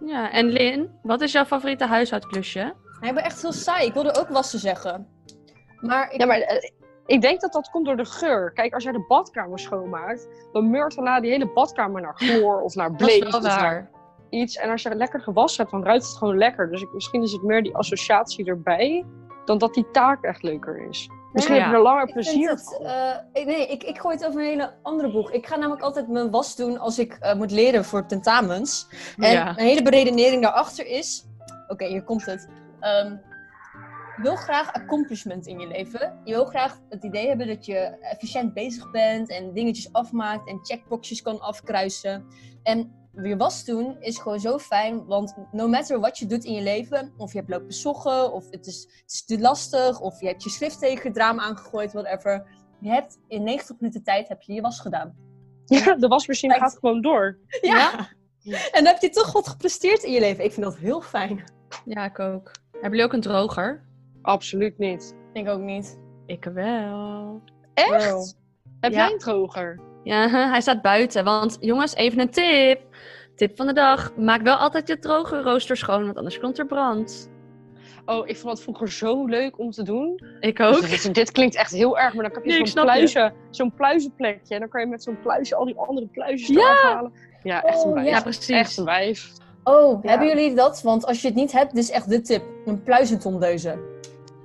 [0.05, 2.75] Ja, en Lin, wat is jouw favoriete huishoudklusje?
[3.01, 3.87] Maar ik ben echt heel saai.
[3.87, 5.07] Ik wilde ook wassen zeggen.
[5.81, 6.21] Maar ik...
[6.21, 6.71] Ja, maar eh,
[7.07, 8.53] ik denk dat dat komt door de geur.
[8.53, 12.75] Kijk, als jij de badkamer schoonmaakt, dan meurt daarna die hele badkamer naar chloor of
[12.75, 13.25] naar Dat bleek.
[13.25, 13.91] is wel of naar waar.
[14.31, 14.57] iets.
[14.57, 16.71] En als je lekker gewassen hebt, dan ruikt het gewoon lekker.
[16.71, 19.05] Dus ik, misschien is het meer die associatie erbij,
[19.45, 21.09] dan dat die taak echt leuker is.
[21.33, 21.61] Misschien Ja.
[21.63, 22.87] heb je er langer Ik plezier het, van.
[22.87, 25.31] eh, ik- nee, ik, ik gooi het over een hele andere boeg.
[25.33, 28.87] Ik ga namelijk altijd mijn was doen als ik eh, moet leren voor tentamens.
[29.17, 29.49] En Ja.
[29.49, 31.25] een hele beredenering daarachter is...
[31.69, 32.49] Oké, hier komt het.
[32.81, 33.11] Ehm,
[34.17, 36.21] je wil graag accomplishment in je leven.
[36.25, 40.59] Je wil graag het idee hebben dat je efficiënt bezig bent en dingetjes afmaakt en
[40.63, 42.27] checkboxjes kan afkruisen.
[42.63, 46.53] En je was doen is gewoon zo fijn, want no matter wat je doet in
[46.53, 50.21] je leven, of je hebt lopen zoggen, of het is, het is te lastig, of
[50.21, 52.47] je hebt je schrift tegen het raam aangegooid, whatever.
[52.81, 55.15] Je hebt in 90 minuten tijd heb je je was gedaan.
[55.65, 57.39] Ja, de wasmachine gaat gewoon door.
[57.61, 57.91] Ja.
[58.45, 60.45] En dan heb je toch wat gepresteerd in je leven.
[60.45, 61.45] Ik vind dat heel fijn.
[61.85, 62.51] Ja, ik ook.
[62.73, 63.85] Hebben jullie ook een droger?
[64.23, 65.15] Absoluut niet.
[65.29, 65.99] Ik denk ook niet.
[66.27, 67.43] Ik wel.
[67.75, 68.11] Echt?
[68.11, 68.27] Wow.
[68.81, 68.99] Heb Ja.
[69.05, 69.81] jij een droger?
[70.05, 71.25] Ja, hij staat buiten.
[71.25, 72.81] Want jongens, even een tip.
[73.37, 74.17] Tip van de dag.
[74.17, 77.31] Maak wel altijd je droge rooster schoon, want anders komt er brand.
[78.07, 80.21] Oh, ik vond dat vroeger zo leuk om te doen.
[80.41, 80.89] Ik Dus ook.
[80.89, 84.55] dit, dit klinkt echt heel erg, maar dan heb je Nee, zo'n pluizen, zo'n pluizenplekje.
[84.55, 86.61] En dan kan je met zo'n pluizen al die andere pluisjes Ja!
[86.71, 87.13] eraf halen.
[87.43, 88.09] Ja, echt een Oh, wijf.
[88.09, 88.49] Ja, precies.
[88.49, 89.33] Echt een wijf.
[89.65, 90.11] Oh, Ja.
[90.11, 90.83] hebben jullie dat?
[90.83, 92.43] Want als je het niet hebt, dit is echt de tip.
[92.65, 93.79] Een pluizentondeuze.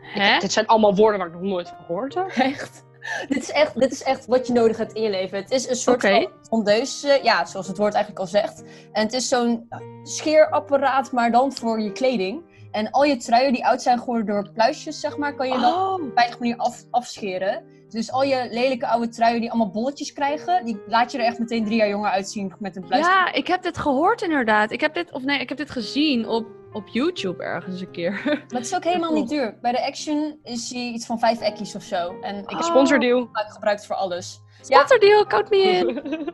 [0.01, 0.39] Hè?
[0.39, 2.27] Dit zijn allemaal woorden waar ik nog nooit van gehoord heb.
[2.27, 2.85] Echt.
[3.27, 5.37] Dit is echt, dit is echt wat je nodig hebt in je leven.
[5.37, 8.63] Het is een soort van tondeuze, ja, zoals het woord eigenlijk al zegt.
[8.91, 9.67] En het is zo'n
[10.03, 12.46] scheerapparaat, maar dan voor je kleding.
[12.77, 15.73] En al je truien die oud zijn geworden door pluisjes, zeg maar, kan je dan
[15.73, 17.63] Oh, op een veilige manier af, afscheren.
[17.89, 21.39] Dus al je lelijke oude truien die allemaal bolletjes krijgen, die laat je er echt
[21.39, 23.05] meteen drie jaar jonger uitzien met een pluis.
[23.05, 24.71] ja, ik heb dit gehoord inderdaad.
[24.71, 28.21] Ik heb dit, of nee, ik heb dit gezien op, op YouTube ergens een keer.
[28.25, 29.57] Maar het is ook helemaal niet duur.
[29.61, 32.19] Bij de Action is hij iets van vijf ekkies of zo.
[32.21, 32.65] En ik heb Oh.
[32.65, 33.29] Sponsordeal.
[33.31, 34.41] het gebruikt voor alles.
[34.61, 35.85] Sponsordeal, count me in.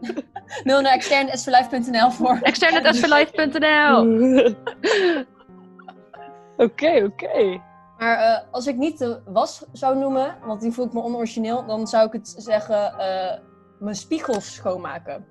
[0.63, 2.39] Mail naar extern.svlife.nl voor.
[2.41, 4.03] Extern.svlife.nl
[6.57, 7.61] Oké, oké.
[7.97, 11.65] Maar eh, als ik niet de was zou noemen, want die voel ik me onorigineel,
[11.65, 13.39] dan zou ik het zeggen eh,
[13.79, 15.25] mijn spiegels schoonmaken.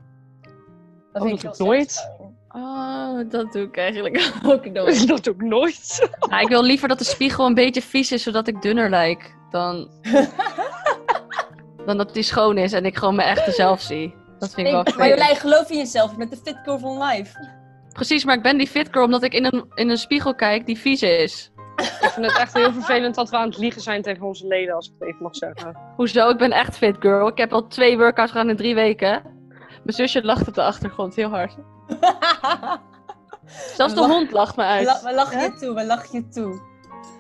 [1.13, 2.11] Dat Oh, vind ik dat heel doe ik nooit.
[2.49, 5.07] Oh, dat doe ik eigenlijk ook nooit.
[5.09, 6.09] Dat doe ik nooit.
[6.29, 9.35] Nou, ik wil liever dat de spiegel een beetje vies is, zodat ik dunner lijk.
[9.51, 9.89] Dan,
[11.87, 14.15] dan dat die schoon is en ik gewoon mijn echte zelf zie.
[14.39, 15.09] Dat vind ik wel Nee, maar.
[15.09, 16.11] Jolijn, geloof in jezelf.
[16.11, 17.62] Je bent de fit girl van life.
[17.93, 20.67] Precies, maar ik ben die fit girl omdat ik in een, in een spiegel kijk
[20.67, 21.51] die vies is.
[21.77, 24.75] Ik vind het echt heel vervelend dat we aan het liegen zijn tegen onze leden,
[24.75, 25.77] als ik het even mag zeggen.
[25.97, 26.29] Hoezo?
[26.29, 27.29] Ik ben echt fit girl.
[27.29, 29.23] Ik heb al twee workouts gedaan in drie weken.
[29.59, 31.55] Mijn zusje lacht op de achtergrond heel hard.
[33.77, 34.87] Zelfs de Lach- hond lacht me uit.
[34.87, 36.61] la- we lachen je toe, we lachen je toe.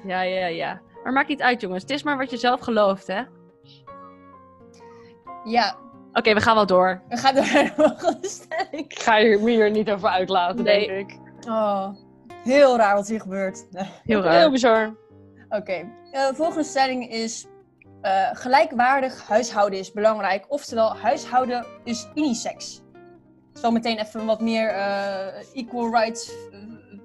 [0.06, 0.80] Ja, ja, ja.
[1.04, 1.82] Maar maakt niet uit, jongens.
[1.82, 3.20] Het is maar wat je zelf gelooft, hè?
[5.44, 5.74] Oké,
[6.12, 7.02] Ja, we gaan wel door.
[7.08, 8.70] we gaan door naar de volgende stelling.
[8.92, 10.86] Ik ga hier niet over uitlaten, Nee.
[10.86, 11.18] denk ik.
[11.48, 11.88] Oh,
[12.44, 13.66] heel raar wat hier gebeurt.
[13.72, 14.50] Heel Heel raar.
[14.50, 14.94] bizar.
[15.48, 17.46] Oké, eh, volgende stelling is...
[18.00, 20.44] eh, gelijkwaardig huishouden is belangrijk.
[20.48, 22.74] Oftewel, huishouden is unisex.
[23.48, 26.32] Het is wel meteen even een wat meer eh, equal rights,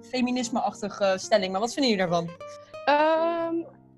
[0.01, 1.51] feminisme-achtige stelling.
[1.51, 2.29] Maar wat vinden jullie daarvan?
[2.85, 3.55] Ehm,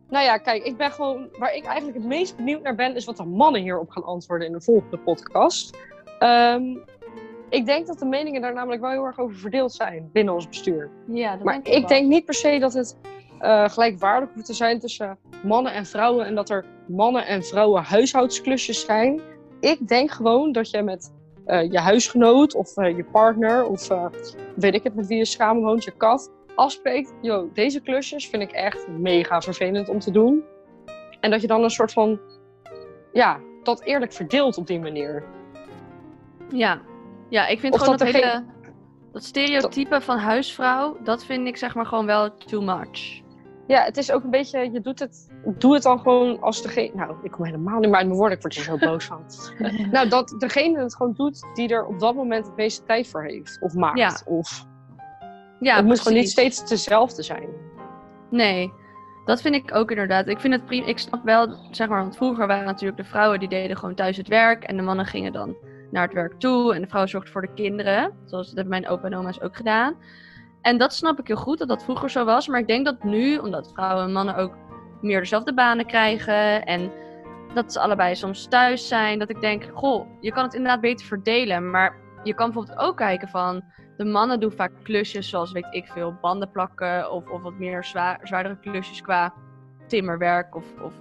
[0.10, 1.30] nou ja, kijk, ik ben gewoon.
[1.40, 4.48] Waar ik eigenlijk het meest benieuwd naar ben, is wat de mannen hierop gaan antwoorden
[4.48, 5.78] in de volgende podcast.
[6.20, 6.64] Ehm,
[7.50, 10.48] ik denk dat de meningen daar namelijk wel heel erg over verdeeld zijn binnen ons
[10.48, 10.90] bestuur.
[11.06, 12.98] Ja, dat Maar ik denk niet per se dat het
[13.40, 17.84] eh, gelijkwaardig hoeft te zijn tussen mannen en vrouwen en dat er mannen en vrouwen
[17.84, 19.22] huishoudsklusjes zijn.
[19.60, 21.14] Ik denk gewoon dat je met
[21.46, 23.88] eh, je huisgenoot of eh, je partner of
[24.56, 27.14] weet ik het met wie je samen woont, je kat, afspreekt.
[27.22, 30.44] Yo, deze klusjes vind ik echt mega vervelend om te doen.
[31.20, 32.20] En dat je dan een soort van,
[33.14, 35.24] ja, dat eerlijk verdeelt op die manier.
[36.50, 36.82] Ja.
[37.30, 38.44] ja, ik vind Of gewoon dat dat, hele...
[39.12, 43.22] Dat stereotype van huisvrouw, dat vind ik zeg maar gewoon wel too much.
[43.68, 46.96] Ja, het is ook een beetje, je doet het, doe het dan gewoon als degene,
[46.96, 49.24] nou, ik kom helemaal niet meer uit mijn woorden, ik word er zo boos van.
[49.92, 53.24] nou, dat degene het gewoon doet die er op dat moment het meeste tijd voor
[53.24, 53.98] heeft, of maakt.
[53.98, 54.22] Ja.
[54.26, 54.68] Of,
[55.60, 57.50] Ja, het moet gewoon niet steeds dezelfde zijn.
[58.30, 58.74] Nee,
[59.26, 60.28] dat vind ik ook inderdaad.
[60.28, 60.86] Ik vind het prima.
[60.86, 64.18] Ik snap wel, zeg maar, want vroeger waren natuurlijk de vrouwen die deden gewoon thuis
[64.18, 65.56] het werk en de mannen gingen dan
[65.92, 68.14] naar het werk toe en de vrouw zorgde voor de kinderen.
[68.26, 69.96] Zoals dat hebben mijn opa en oma's ook gedaan.
[70.62, 73.04] En dat snap ik heel goed dat dat vroeger zo was, maar ik denk dat
[73.04, 74.54] nu, omdat vrouwen en mannen ook
[75.02, 76.92] meer dezelfde banen krijgen en
[77.54, 81.06] dat ze allebei soms thuis zijn, dat ik denk, goh, je kan het inderdaad beter
[81.06, 83.64] verdelen, maar je kan bijvoorbeeld ook kijken van
[84.00, 87.84] de mannen doen vaak klusjes zoals, weet ik veel, banden plakken of, of wat meer
[87.84, 89.34] zwaar, zwaardere klusjes qua
[89.88, 90.94] timmerwerk of, of,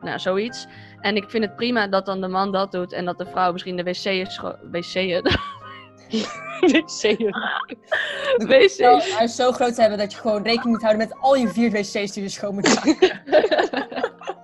[0.00, 0.66] nou, zoiets.
[1.00, 3.52] En ik vind het prima dat dan de man dat doet en dat de vrouw
[3.52, 4.26] misschien de wc'en...
[4.70, 5.22] wc'en?
[6.60, 7.34] Wc'en.
[8.36, 9.14] Wc's.
[9.14, 11.48] Hij is zo groot te hebben dat je gewoon rekening moet houden met al je
[11.48, 13.20] vier wc's die je schoon moet maken.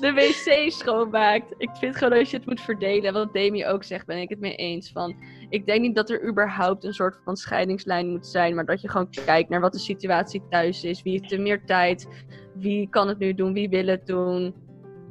[0.00, 1.54] de wc schoonmaakt.
[1.58, 3.12] Ik vind gewoon dat je het moet verdelen.
[3.12, 4.90] Wat Demi ook zegt, ben ik het mee eens.
[4.92, 5.16] Van,
[5.48, 8.54] ik denk niet dat er überhaupt een soort van scheidingslijn moet zijn.
[8.54, 11.02] Maar dat je gewoon kijkt naar wat de situatie thuis is.
[11.02, 12.06] Wie heeft er meer tijd?
[12.54, 13.52] Wie kan het nu doen?
[13.52, 14.54] Wie wil het doen?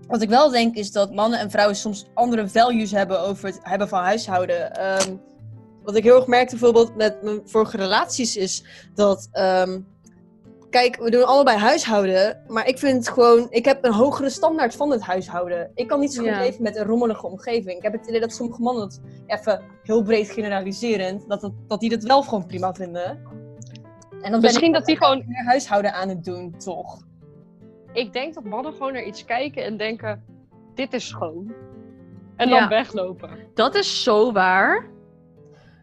[0.07, 3.59] Wat ik wel denk is dat mannen en vrouwen soms andere values hebben over het
[3.61, 4.75] hebben van huishouden.
[4.75, 5.15] Ehm,
[5.83, 8.63] wat ik heel erg merkte bijvoorbeeld met mijn vorige relaties is
[8.93, 9.29] dat...
[9.31, 9.79] ehm,
[10.69, 13.47] kijk, we doen allebei huishouden, maar ik vind het gewoon...
[13.49, 15.71] Ik heb een hogere standaard van het huishouden.
[15.75, 16.39] Ik kan niet zo goed Ja.
[16.39, 17.77] leven met een rommelige omgeving.
[17.77, 21.79] Ik heb het idee dat sommige mannen dat even heel breed generaliserend, dat, dat, dat
[21.79, 23.05] die dat wel gewoon prima vinden.
[23.05, 27.07] En dan ben Misschien ik dat die gewoon, meer huishouden aan het doen, toch?
[27.93, 30.23] ik denk dat mannen gewoon naar iets kijken en denken,
[30.75, 31.53] dit is schoon.
[32.35, 32.67] En dan Ja.
[32.67, 33.29] weglopen.
[33.53, 34.85] Dat is zo waar.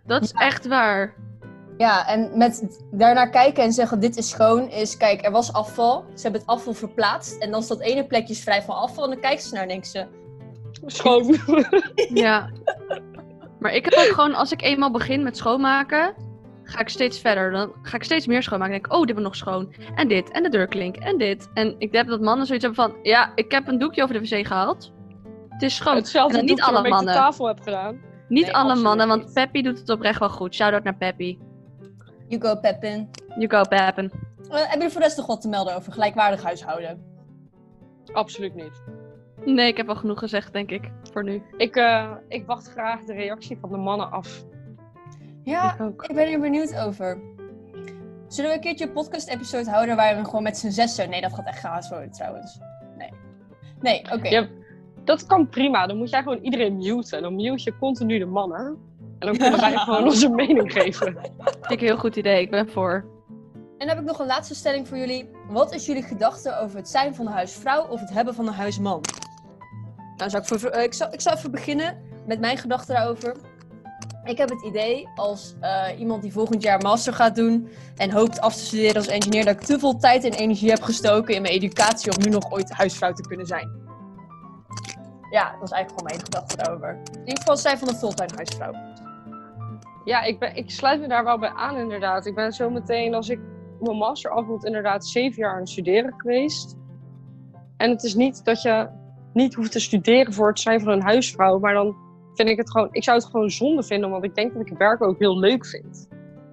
[0.05, 1.15] Dat is echt waar.
[1.79, 6.05] Ja, en met daarnaar kijken en zeggen dit is schoon, is kijk, er was afval.
[6.15, 7.43] Ze hebben het afval verplaatst.
[7.43, 9.05] En dan is dat ene plekje is vrij van afval.
[9.05, 10.07] En dan kijken ze naar en denken ze,
[10.87, 11.37] Schoon.
[12.15, 12.51] Ja.
[13.59, 16.15] Maar ik heb ook gewoon, als ik eenmaal begin met schoonmaken,
[16.63, 17.51] ga ik steeds verder.
[17.51, 18.73] Dan ga ik steeds meer schoonmaken.
[18.73, 19.75] Dan denk ik, oh, dit wordt nog schoon.
[19.95, 21.51] En dit, en de deurklink, en dit.
[21.55, 24.21] En ik heb dat mannen zoiets hebben van, ja, ik heb een doekje over de
[24.21, 24.93] wc gehaald.
[25.49, 25.97] Het is schoon.
[25.97, 27.15] Hetzelfde En niet alle waarmee ik mannen.
[27.15, 28.01] de tafel heb gedaan.
[28.29, 29.33] Niet Nee, alle mannen, want.
[29.33, 30.55] Peppy doet het oprecht wel goed.
[30.55, 31.39] Shout-out naar Peppy.
[32.29, 33.11] You go Pepin.
[33.39, 34.11] You go, Peppen.
[34.51, 37.05] Eh, hebben jullie voor de rest nog wat te melden over gelijkwaardig huishouden?
[38.13, 38.83] Absoluut niet.
[39.45, 41.43] Nee, ik heb al genoeg gezegd, denk ik, voor nu.
[41.57, 44.45] Ik, eh, ik wacht graag de reactie van de mannen af.
[45.43, 46.05] Ja, Ik ook.
[46.05, 47.19] ik ben er benieuwd over.
[48.29, 51.11] Zullen we een keertje een podcast-episode houden waar we gewoon met z'n zessen...
[51.11, 52.59] Nee, dat gaat echt chaos worden trouwens.
[52.99, 53.11] Nee.
[53.81, 54.29] Nee, oké.
[54.29, 54.49] Ja,
[55.05, 55.87] dat kan prima.
[55.87, 57.23] Dan moet jij gewoon iedereen muten.
[57.23, 58.77] Dan mute je continu de mannen.
[59.19, 61.17] En dan kunnen wij gewoon onze mening geven.
[61.39, 63.05] Vind ik een heel goed idee, ik ben voor.
[63.79, 65.31] En dan heb ik nog een laatste stelling voor jullie.
[65.49, 68.53] Wat is jullie gedachte over het zijn van een huisvrouw of het hebben van een
[68.53, 69.01] huisman?
[70.17, 73.37] Nou, zal ik, voor, eh, ik, zal, ik zal even beginnen met mijn gedachten daarover.
[74.25, 78.41] Ik heb het idee als eh, iemand die volgend jaar master gaat doen en hoopt
[78.41, 81.43] af te studeren als engineer, dat ik te veel tijd en energie heb gestoken in
[81.43, 83.85] mijn educatie om nu nog ooit huisvrouw te kunnen zijn.
[85.31, 87.01] Ja, dat is eigenlijk gewoon mijn gedachte daarover.
[87.13, 88.73] In ieder geval zijn van een fulltime huisvrouw.
[90.07, 92.27] Ja, ik, ben, ik sluit me daar wel bij aan inderdaad.
[92.27, 93.41] Ik ben zo meteen, als ik
[93.81, 96.77] mijn master af moet, inderdaad zeven jaar aan het studeren geweest.
[97.77, 98.89] En het is niet dat je
[99.33, 101.59] niet hoeft te studeren voor het zijn van een huisvrouw.
[101.59, 101.97] Maar dan
[102.35, 104.69] vind ik het gewoon, ik zou het gewoon zonde vinden, want ik denk dat ik
[104.69, 106.09] het werk ook heel leuk vind.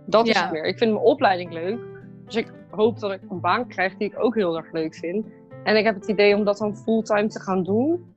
[0.05, 0.65] Dat is het meer.
[0.65, 1.79] Ik vind mijn opleiding leuk.
[2.25, 5.25] Dus ik hoop dat ik een baan krijg die ik ook heel erg leuk vind.
[5.63, 8.15] En ik heb het idee om dat dan fulltime te gaan doen.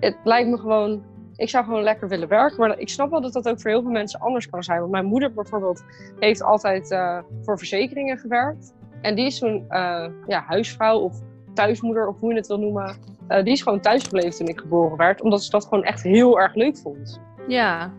[0.00, 1.02] Het lijkt me gewoon
[1.36, 2.60] ik zou gewoon lekker willen werken.
[2.60, 4.78] Maar ik snap wel dat dat ook voor heel veel mensen anders kan zijn.
[4.80, 5.84] Want mijn moeder bijvoorbeeld
[6.18, 8.74] heeft altijd eh, voor verzekeringen gewerkt.
[9.00, 11.20] En die is toen eh, ja, huisvrouw of
[11.54, 12.96] thuismoeder, of hoe je het wil noemen.
[13.28, 15.20] eh, die is gewoon thuisgebleven toen ik geboren werd.
[15.22, 17.20] Omdat ze dat gewoon echt heel erg leuk vond.
[17.48, 17.92] Ja.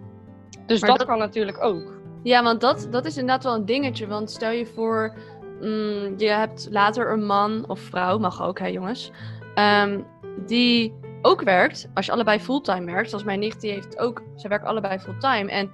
[0.65, 1.93] Dus dat- kan natuurlijk ook.
[2.24, 4.08] Ja, want dat, dat is inderdaad wel een dingetje.
[4.08, 5.13] Want stel je voor,
[5.62, 9.12] mm, je hebt later een man of vrouw, mag ook hè jongens,
[9.56, 10.00] ehm,
[10.45, 10.93] die
[11.26, 11.90] ook werkt.
[11.94, 15.52] Als je allebei fulltime werkt, zoals mijn nicht, die heeft ook, ze werken allebei fulltime.
[15.52, 15.72] En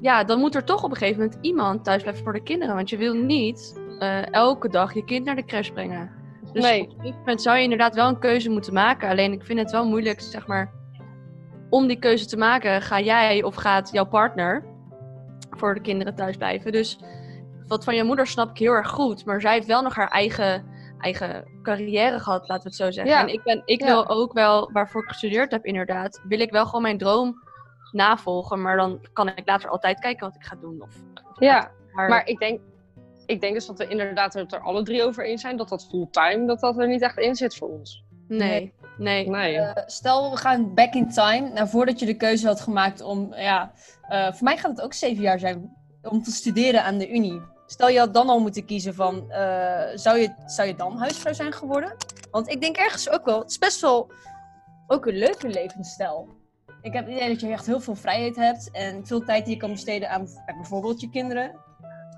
[0.00, 2.74] ja, dan moet er toch op een gegeven moment iemand thuis blijven voor de kinderen.
[2.74, 6.10] Want je wil niet eh, elke dag je kind naar de crash brengen.
[6.52, 6.82] Dus Nee.
[6.82, 9.08] op een gegeven moment zou je inderdaad wel een keuze moeten maken.
[9.08, 10.72] Alleen ik vind het wel moeilijk, zeg maar,
[11.70, 14.64] om die keuze te maken, ga jij of gaat jouw partner
[15.50, 16.72] voor de kinderen thuis blijven.
[16.72, 16.98] Dus
[17.66, 19.24] wat van je moeder snap ik heel erg goed.
[19.24, 20.64] Maar zij heeft wel nog haar eigen,
[21.00, 23.14] eigen carrière gehad, laten we het zo zeggen.
[23.14, 23.20] Ja.
[23.20, 23.86] En ik, ben, ik Ja.
[23.86, 27.34] wil ook wel, waarvoor ik gestudeerd heb inderdaad, wil ik wel gewoon mijn droom
[27.92, 28.62] navolgen.
[28.62, 30.82] Maar dan kan ik later altijd kijken wat ik ga doen.
[30.82, 30.94] Of,
[31.38, 32.60] Ja, maar, maar ik denk,
[33.26, 35.56] ik denk dus dat we inderdaad het er alle drie over eens zijn.
[35.56, 38.04] Dat dat fulltime, dat dat er niet echt in zit voor ons.
[38.28, 39.28] nee, nee.
[39.28, 39.56] Nee.
[39.58, 41.48] Eh, stel, we gaan back in time.
[41.48, 43.72] Nou, voordat je de keuze had gemaakt om, ja,
[44.08, 47.40] eh, voor mij gaat het ook zeven jaar zijn om te studeren aan de Unie.
[47.70, 51.32] Stel, je had dan al moeten kiezen van, eh, zou, je, zou je dan huisvrouw
[51.32, 51.96] zijn geworden?
[52.30, 54.12] Want ik denk ergens ook wel, het is best wel
[54.86, 56.28] ook een leuke levensstijl.
[56.82, 59.54] Ik heb het idee dat je echt heel veel vrijheid hebt en veel tijd die
[59.54, 61.52] je kan besteden aan aan bijvoorbeeld je kinderen.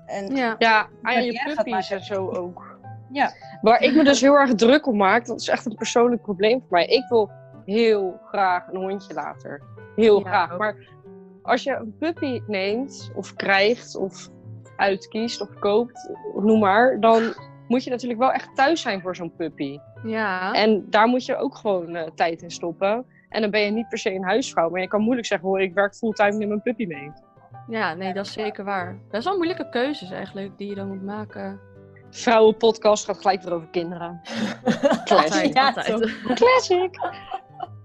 [0.05, 0.55] En Ja.
[0.57, 2.77] Ja, aan je puppies en zo ook.
[3.11, 6.21] ja, Waar ik me dus heel erg druk om maak, dat is echt een persoonlijk
[6.21, 6.85] probleem voor mij.
[6.85, 7.31] Ik wil
[7.65, 9.61] heel graag een hondje later.
[9.95, 10.51] Heel Ja, graag.
[10.51, 10.59] ook.
[10.59, 10.75] Maar
[11.41, 14.29] als je een puppy neemt, of krijgt, of
[14.75, 17.33] uitkiest, of koopt, noem maar, dan
[17.67, 19.79] moet je natuurlijk wel echt thuis zijn voor zo'n puppy.
[20.03, 20.53] ja.
[20.53, 23.05] En daar moet je ook gewoon eh, tijd in stoppen.
[23.29, 24.69] En dan ben je niet per se een huisvrouw.
[24.69, 27.11] Maar je kan moeilijk zeggen, hoor, ik werk fulltime neem mijn puppy mee.
[27.67, 28.97] ja, nee, dat is zeker waar.
[29.09, 31.59] Best wel moeilijke keuzes eigenlijk die je dan moet maken.
[32.09, 34.21] Vrouwenpodcast gaat gelijk weer over kinderen.
[35.05, 35.53] Classic.
[35.53, 35.71] Ja.
[36.33, 36.99] Classic.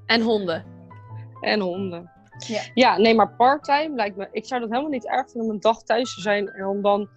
[0.07, 0.65] En honden.
[1.41, 2.11] En honden.
[2.47, 2.61] Ja.
[2.75, 4.29] Ja, nee, maar parttime lijkt me...
[4.33, 6.49] Ik zou dat helemaal niet erg vinden om een dag thuis te zijn.
[6.49, 7.09] En om dan...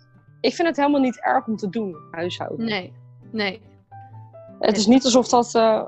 [0.42, 2.66] Ik vind het helemaal niet erg om te doen, huishouden.
[2.66, 2.94] Nee,
[3.32, 3.62] nee.
[4.60, 5.56] Het is niet alsof dat...
[5.56, 5.84] eh,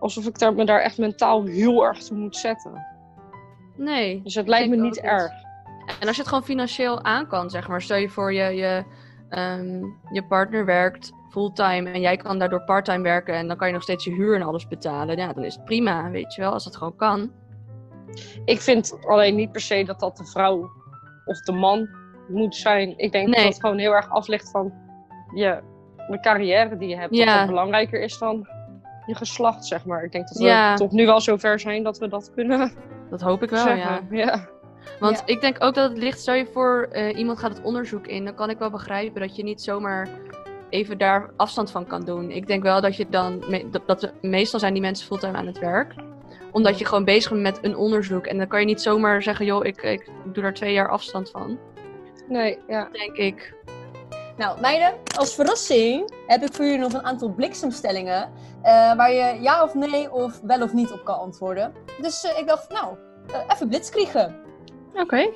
[0.00, 2.86] alsof ik daar, me daar echt mentaal heel erg toe moet zetten.
[3.76, 4.22] Nee.
[4.22, 5.00] Dus het lijkt me niet.
[5.00, 5.32] erg.
[6.00, 7.82] En als je het gewoon financieel aan kan, zeg maar.
[7.82, 8.84] Stel je voor je, je,
[9.28, 13.72] ehm, je partner werkt fulltime en jij kan daardoor parttime werken en dan kan je
[13.72, 15.16] nog steeds je huur en alles betalen.
[15.16, 17.30] Ja, dan is het prima, weet je wel, als dat gewoon kan.
[18.44, 20.70] Ik vind alleen niet per se dat dat de vrouw
[21.24, 21.88] of de man
[22.28, 22.94] moet zijn.
[22.98, 23.34] Ik denk Nee.
[23.44, 24.72] dat het gewoon heel erg af ligt van
[25.34, 25.60] je,
[26.08, 27.10] de carrière die je hebt.
[27.10, 27.38] Dat Ja.
[27.38, 28.48] dat belangrijker is dan
[29.06, 30.04] je geslacht, zeg maar.
[30.04, 30.74] Ik denk dat we Ja.
[30.74, 32.72] toch nu wel zover zijn dat we dat kunnen
[33.10, 34.00] Dat hoop ik wel, ja.
[34.10, 34.48] Ja.
[35.00, 38.06] Want ik denk ook dat het ligt, stel je voor, eh, iemand gaat het onderzoek
[38.06, 40.08] in, dan kan ik wel begrijpen dat je niet zomaar
[40.70, 42.30] even daar afstand van kan doen.
[42.30, 45.58] Ik denk wel dat je dan, dat, dat meestal zijn die mensen fulltime aan het
[45.58, 45.94] werk,
[46.54, 49.44] omdat je gewoon bezig bent met een onderzoek en dan kan je niet zomaar zeggen,
[49.46, 51.58] joh, ik, ik doe daar twee jaar afstand van,
[52.28, 52.88] Nee, ja.
[52.92, 53.54] denk ik.
[54.36, 58.30] Nou, meiden, als verrassing heb ik voor jullie nog een aantal bliksemstellingen.
[58.62, 61.72] eh, waar je ja of nee of wel of niet op kan antwoorden.
[62.00, 62.96] Dus eh, ik dacht, nou,
[63.32, 64.36] eh, even blitzkriegen.
[64.94, 65.30] Oké.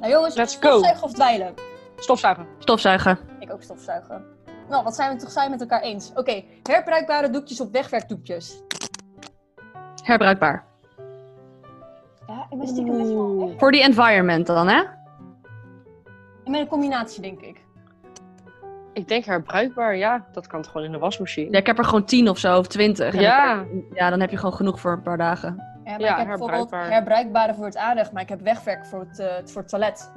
[0.00, 0.68] Nou jongens, Let's go.
[0.68, 1.54] stofzuigen of dweilen?
[1.96, 2.46] Stofzuigen.
[2.58, 3.18] Stofzuigen.
[3.40, 4.24] Ik ook stofzuigen.
[4.68, 6.10] Nou, wat zijn we toch saai met elkaar eens?
[6.14, 8.62] Oké, herbruikbare doekjes of wegwerkdoekjes?
[10.08, 10.64] Herbruikbaar.
[12.26, 13.54] Ja, ik ben stiekem best wel.
[13.58, 14.82] Voor die environment dan, hè?
[16.44, 17.64] Met een combinatie, denk ik.
[18.92, 20.24] Ik denk herbruikbaar, ja.
[20.32, 21.50] Dat kan toch gewoon in de wasmachine?
[21.50, 23.20] Ja, ik heb er gewoon tien of zo, of twintig.
[23.20, 23.54] Ja.
[23.54, 25.54] dan- ja, dan heb je gewoon genoeg voor een paar dagen.
[25.84, 26.92] Ja, maar Ja, ik heb bijvoorbeeld herbruikbaar.
[26.96, 30.12] herbruikbare voor het aardig, maar ik heb wegwerk voor het, eh, voor het toilet.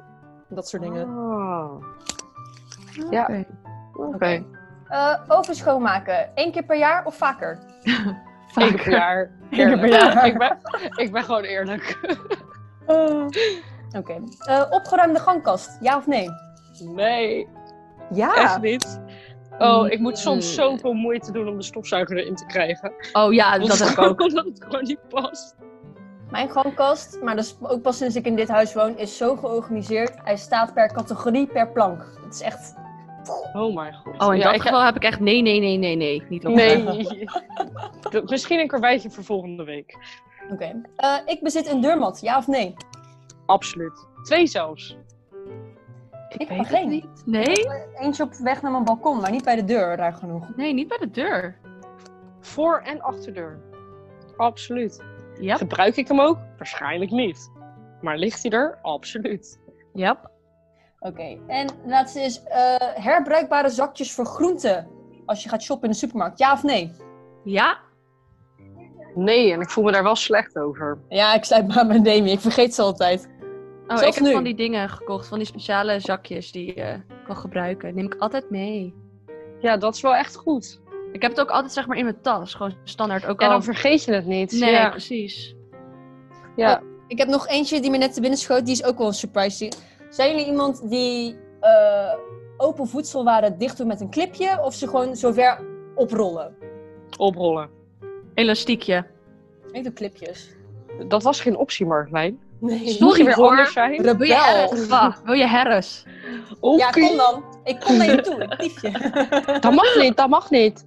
[0.48, 1.08] Dat soort dingen.
[1.08, 1.84] Oh,
[3.10, 3.22] Ja.
[3.24, 3.46] Oké.
[3.94, 4.44] oké.
[4.88, 7.60] Eh, oven schoonmaken, één keer per jaar of vaker?
[8.56, 9.30] Eén keer per jaar.
[9.52, 10.26] Keer per jaar.
[10.26, 10.58] ik, ben,
[10.96, 11.98] ik ben gewoon eerlijk.
[13.98, 14.14] Oké.
[14.40, 16.30] Eh, opgeruimde gangkast, ja of nee?
[16.94, 17.48] Nee,
[18.14, 18.36] Ja.
[18.36, 19.02] echt niet.
[19.60, 20.54] Oh, ik moet soms Mm.
[20.54, 22.94] zoveel moeite doen om de stofzuiger erin te krijgen.
[23.14, 24.22] Oh ja, dat heb ik ook.
[24.28, 25.56] Omdat het gewoon niet past.
[26.30, 29.36] Mijn gangkast, maar dat is ook pas sinds ik in dit huis woon, is zo
[29.36, 30.14] georganiseerd.
[30.24, 32.06] Hij staat per categorie, per plank.
[32.24, 32.74] Het is echt...
[33.54, 34.22] Oh mijn god.
[34.22, 36.24] Oh, in Ja, dat ik- geval heb ik echt nee, nee, nee, nee, nee.
[36.30, 36.44] Niet.
[36.44, 37.08] Nee.
[38.26, 39.98] Misschien een karweitje voor volgende week.
[40.52, 40.82] Oké.
[40.96, 42.74] Eh, ik bezit een deurmat, ja of nee?
[43.46, 44.08] Absoluut.
[44.24, 44.98] Twee zelfs.
[46.30, 46.90] Ik weet heb het geen.
[46.90, 47.24] niet.
[47.26, 47.56] Nee?
[48.00, 50.56] Eentje op weg naar mijn balkon, maar niet bij de deur, ruim genoeg.
[50.56, 51.58] Nee, niet bij de deur.
[52.40, 53.60] Voor- en achterdeur.
[54.38, 55.04] Absoluut.
[55.40, 55.56] Ja.
[55.58, 56.38] Gebruik ik hem ook?
[56.58, 57.52] Waarschijnlijk niet.
[58.02, 58.80] Maar ligt hij er?
[58.82, 59.60] Absoluut.
[59.94, 60.30] Yep.
[61.04, 61.38] Oké.
[61.48, 64.88] En laatste is eh, herbruikbare zakjes voor groenten.
[65.26, 66.92] Als je gaat shoppen in de supermarkt, ja of nee?
[67.44, 67.78] Ja.
[69.16, 70.98] Nee, en ik voel me daar wel slecht over.
[71.10, 72.32] Ja, ik sluit me aan bij Demi.
[72.32, 73.30] Ik vergeet ze altijd.
[73.88, 74.32] Oh, Zelfs ik heb nu.
[74.32, 77.96] van die dingen gekocht, van die speciale zakjes die je kan gebruiken.
[77.96, 78.94] Neem ik altijd mee.
[79.60, 80.80] Ja, dat is wel echt goed.
[81.12, 83.52] Ik heb het ook altijd zeg maar in mijn tas, gewoon standaard ook En al.
[83.52, 84.52] dan vergeet je het niet.
[84.52, 84.90] Nee, ja.
[84.90, 85.56] precies.
[86.56, 86.82] ja.
[87.08, 88.66] Ik heb nog eentje die me net te binnen schoot.
[88.66, 89.72] Die is ook wel een surprise.
[90.12, 92.14] Zijn jullie iemand die eh,
[92.58, 94.62] open voedselwaren dicht doen met een clipje?
[94.64, 95.60] Of ze gewoon zover
[95.96, 96.56] oprollen?
[97.18, 97.70] Oprollen.
[98.34, 99.06] Elastiekje.
[99.72, 100.56] Ik doe clipjes.
[101.08, 102.40] Dat was geen optie, Marjolein.
[102.60, 102.88] Nee.
[102.90, 103.50] Sorry je weer hoor.
[103.50, 104.02] anders zijn?
[104.02, 104.38] Wil je Rebel.
[104.38, 104.90] herres?
[104.90, 106.06] Ah, wil je herres?
[106.78, 107.44] Ja, kom dan.
[107.64, 108.44] Ik kom naar je toe.
[108.44, 108.92] Ik lief je.
[109.60, 110.86] Dat mag niet, dat mag niet.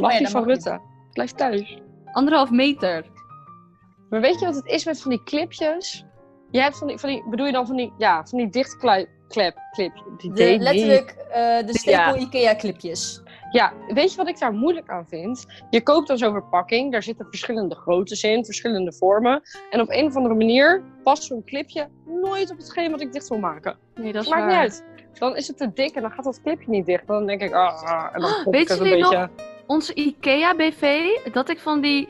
[0.00, 0.64] Mag ja, niet van mag niet.
[0.64, 0.80] Rutte.
[1.12, 1.82] Blijf thuis.
[2.12, 3.04] Anderhalf meter.
[4.10, 6.05] Maar weet je wat het is met van die clipjes?
[6.50, 9.08] Je hebt van die, van die bedoel je dan van die, ja, van die dichtklep,
[9.28, 9.92] klep, clip.
[10.18, 12.26] Die De, letterlijk eh, de stapel Ja.
[12.26, 13.22] Ikea clipjes.
[13.50, 15.44] Ja, weet je wat ik daar moeilijk aan vind?
[15.70, 19.42] Je koopt dan zo'n verpakking, daar zitten verschillende groottes in, verschillende vormen.
[19.70, 23.28] En op een of andere manier past zo'n clipje nooit op hetgeen wat ik dicht
[23.28, 23.76] wil maken.
[23.94, 24.50] Nee, dat is Maakt waar.
[24.50, 24.84] niet uit.
[25.18, 27.06] Dan is het te dik en dan gaat dat clipje niet dicht.
[27.06, 29.28] Dan denk ik, ah, ah, en dan pop Weet ik het een jullie nog-.
[29.66, 32.08] Onze IKEA BV, dat ik van die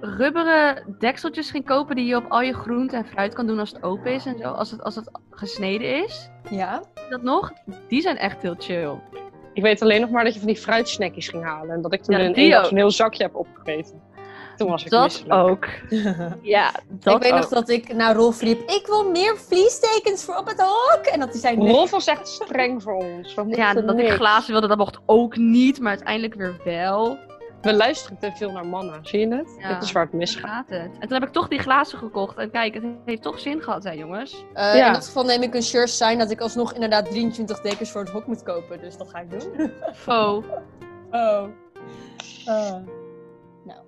[0.00, 3.72] rubberen dekseltjes ging kopen die je op al je groente en fruit kan doen als
[3.72, 6.28] het open is en zo, als het, als het gesneden is.
[6.50, 6.82] Ja.
[7.10, 7.52] Dat nog?
[7.88, 8.94] Die zijn echt heel chill.
[9.52, 11.70] Ik weet alleen nog maar dat je van die fruitsnackjes ging halen.
[11.74, 12.64] En dat ik toen Ja, die ook.
[12.64, 14.02] zo'n heel zakje heb opgegeten.
[14.56, 15.32] Toen was ik Dat misselijk.
[15.48, 15.66] ook.
[16.42, 17.38] Ja, dat ik weet ook.
[17.38, 21.04] nog dat ik naar Rolf riep, ik wil meer vliestekens voor op het hok.
[21.06, 21.72] En dat hij zei, nee.
[21.72, 23.34] Rolf was echt streng voor ons.
[23.34, 24.14] We, Ja, mochten dat ik niks.
[24.16, 27.18] glazen wilde, dat mocht ook niet, maar uiteindelijk weer wel.
[27.66, 29.56] We luisteren te veel naar mannen, zie je het?
[29.58, 29.74] Ja.
[29.74, 30.68] Dit is waar het misgaat.
[30.70, 32.36] En toen heb ik toch die glazen gekocht.
[32.36, 34.44] En kijk, het heeft toch zin gehad, hè jongens.
[34.54, 34.86] Eh, Ja.
[34.86, 38.00] In dat geval neem ik een shirt sign dat ik alsnog inderdaad 23 dekens voor
[38.00, 38.80] het hok moet kopen.
[38.80, 39.70] Dus dat ga ik doen.
[39.94, 40.44] Fo.
[41.12, 41.46] Oh.
[43.64, 43.80] Nou,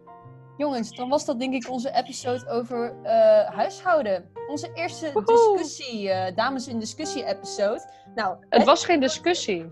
[0.57, 4.31] jongens, dan was dat denk ik onze episode over eh, huishouden.
[4.49, 5.57] Onze eerste Woehoe.
[5.59, 7.91] discussie, eh, dames in discussie episode.
[8.14, 9.71] Nou, Het was geen discussie.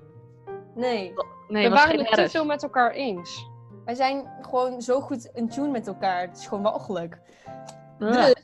[0.75, 1.13] Nee,
[1.49, 2.31] Nee, we was waren geen het te herres.
[2.33, 3.47] veel met elkaar eens.
[3.87, 6.21] Wij zijn gewoon zo goed in tune met elkaar.
[6.21, 7.19] Het is gewoon walgelijk.
[7.99, 8.25] Ugh.
[8.25, 8.35] Dus,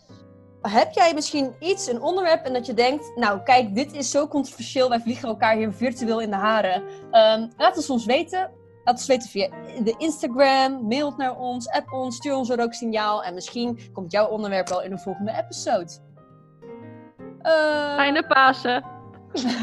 [0.62, 4.28] heb jij misschien iets, een onderwerp, en dat je denkt, nou kijk, dit is zo
[4.28, 6.82] controversieel, wij vliegen elkaar hier virtueel in de haren.
[7.10, 8.50] Ehm, laat het ons weten.
[8.84, 9.48] Laat ons weten via
[9.84, 13.24] de Instagram, mail het naar ons, app ons, stuur ons een rooksignaal.
[13.24, 15.92] En misschien komt jouw onderwerp wel in een volgende episode.
[17.42, 18.84] Eh, Fijne Pasen.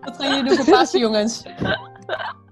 [0.00, 1.42] Wat gaan jullie doen voor Pasen, jongens?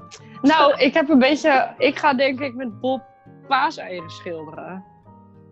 [0.48, 1.74] Nou, ik heb een beetje...
[1.78, 3.02] Ik ga denk ik met Bob
[3.48, 4.84] paaseieren schilderen.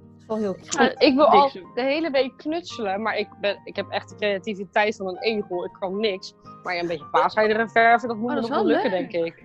[0.03, 0.57] Dat is wel heel.
[0.79, 4.15] En ik wil al de hele week knutselen, maar ik, ben, ik heb echt de
[4.17, 5.65] creativiteit van een egel.
[5.65, 6.35] Ik kan niks.
[6.63, 9.45] Maar ja, een beetje paaseieren verven, dat moet Oh, me nog wel lukken, denk ik.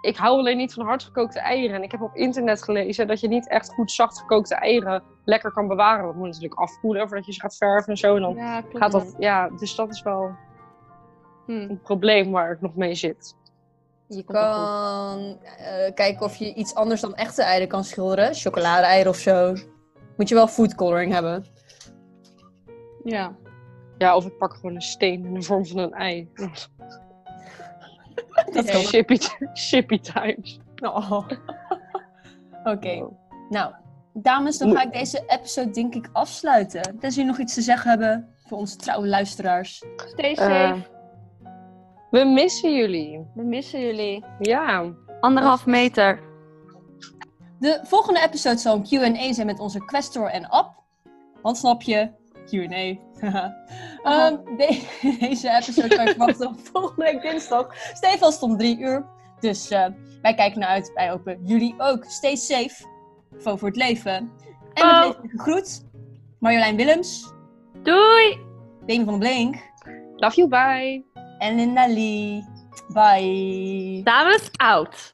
[0.00, 1.76] Ik hou alleen niet van hardgekookte eieren.
[1.76, 5.52] En ik heb op internet gelezen dat je niet echt goed zacht gekookte eieren lekker
[5.52, 6.04] kan bewaren.
[6.04, 8.16] Dat moet natuurlijk afkoelen voordat je ze gaat verven en zo.
[8.16, 10.30] En dan Ja, gaat dat, ja, dus dat is wel
[11.46, 11.50] Hm.
[11.52, 13.36] een probleem waar ik nog mee zit.
[14.08, 18.34] Je kan eh, kijken of je iets anders dan echte eieren kan schilderen.
[18.34, 19.54] Chocolade-eieren of zo.
[20.16, 21.44] Moet je wel food coloring hebben.
[23.04, 23.36] Ja.
[23.98, 26.28] Ja, of ik pak gewoon een steen in de vorm van een ei.
[28.52, 28.80] Dat kan.
[28.80, 29.18] Shippy,
[29.54, 30.60] shippy times.
[30.82, 31.12] Oh.
[32.64, 33.08] Oké.
[33.48, 33.72] Nou,
[34.12, 36.82] dames, dan ga ik deze episode denk ik afsluiten.
[36.82, 39.82] Tenzij jullie nog iets te zeggen hebben voor onze trouwe luisteraars.
[39.96, 40.93] Stay Eh, safe.
[42.14, 43.26] We missen jullie.
[43.34, 44.24] We missen jullie.
[44.38, 44.92] Ja.
[45.20, 46.20] Anderhalf meter.
[47.58, 48.82] De volgende episode zal een
[49.14, 50.82] Q&A zijn met onze Questor en App.
[51.42, 52.10] Want snap je?
[52.46, 52.98] Q&A.
[54.02, 54.82] Ehm, de-
[55.20, 57.74] deze episode kan je verwachten op volgende week dinsdag.
[57.94, 59.06] Stefan om drie uur.
[59.40, 59.86] Dus eh,
[60.22, 60.92] wij kijken naar uit.
[60.94, 62.04] Wij hopen jullie ook.
[62.04, 62.84] Stay safe.
[63.38, 64.12] Vo voor het leven.
[64.14, 64.30] En
[64.74, 65.02] met Oh.
[65.02, 65.84] deze gegroet.
[66.38, 67.32] Marjolein Willems.
[67.82, 68.38] Doei!
[68.86, 69.56] Deen van den Blink.
[70.16, 71.04] Love you, bye.
[71.40, 72.44] En Linda Lee.
[72.90, 74.02] Bye.
[74.04, 75.12] Dames, out.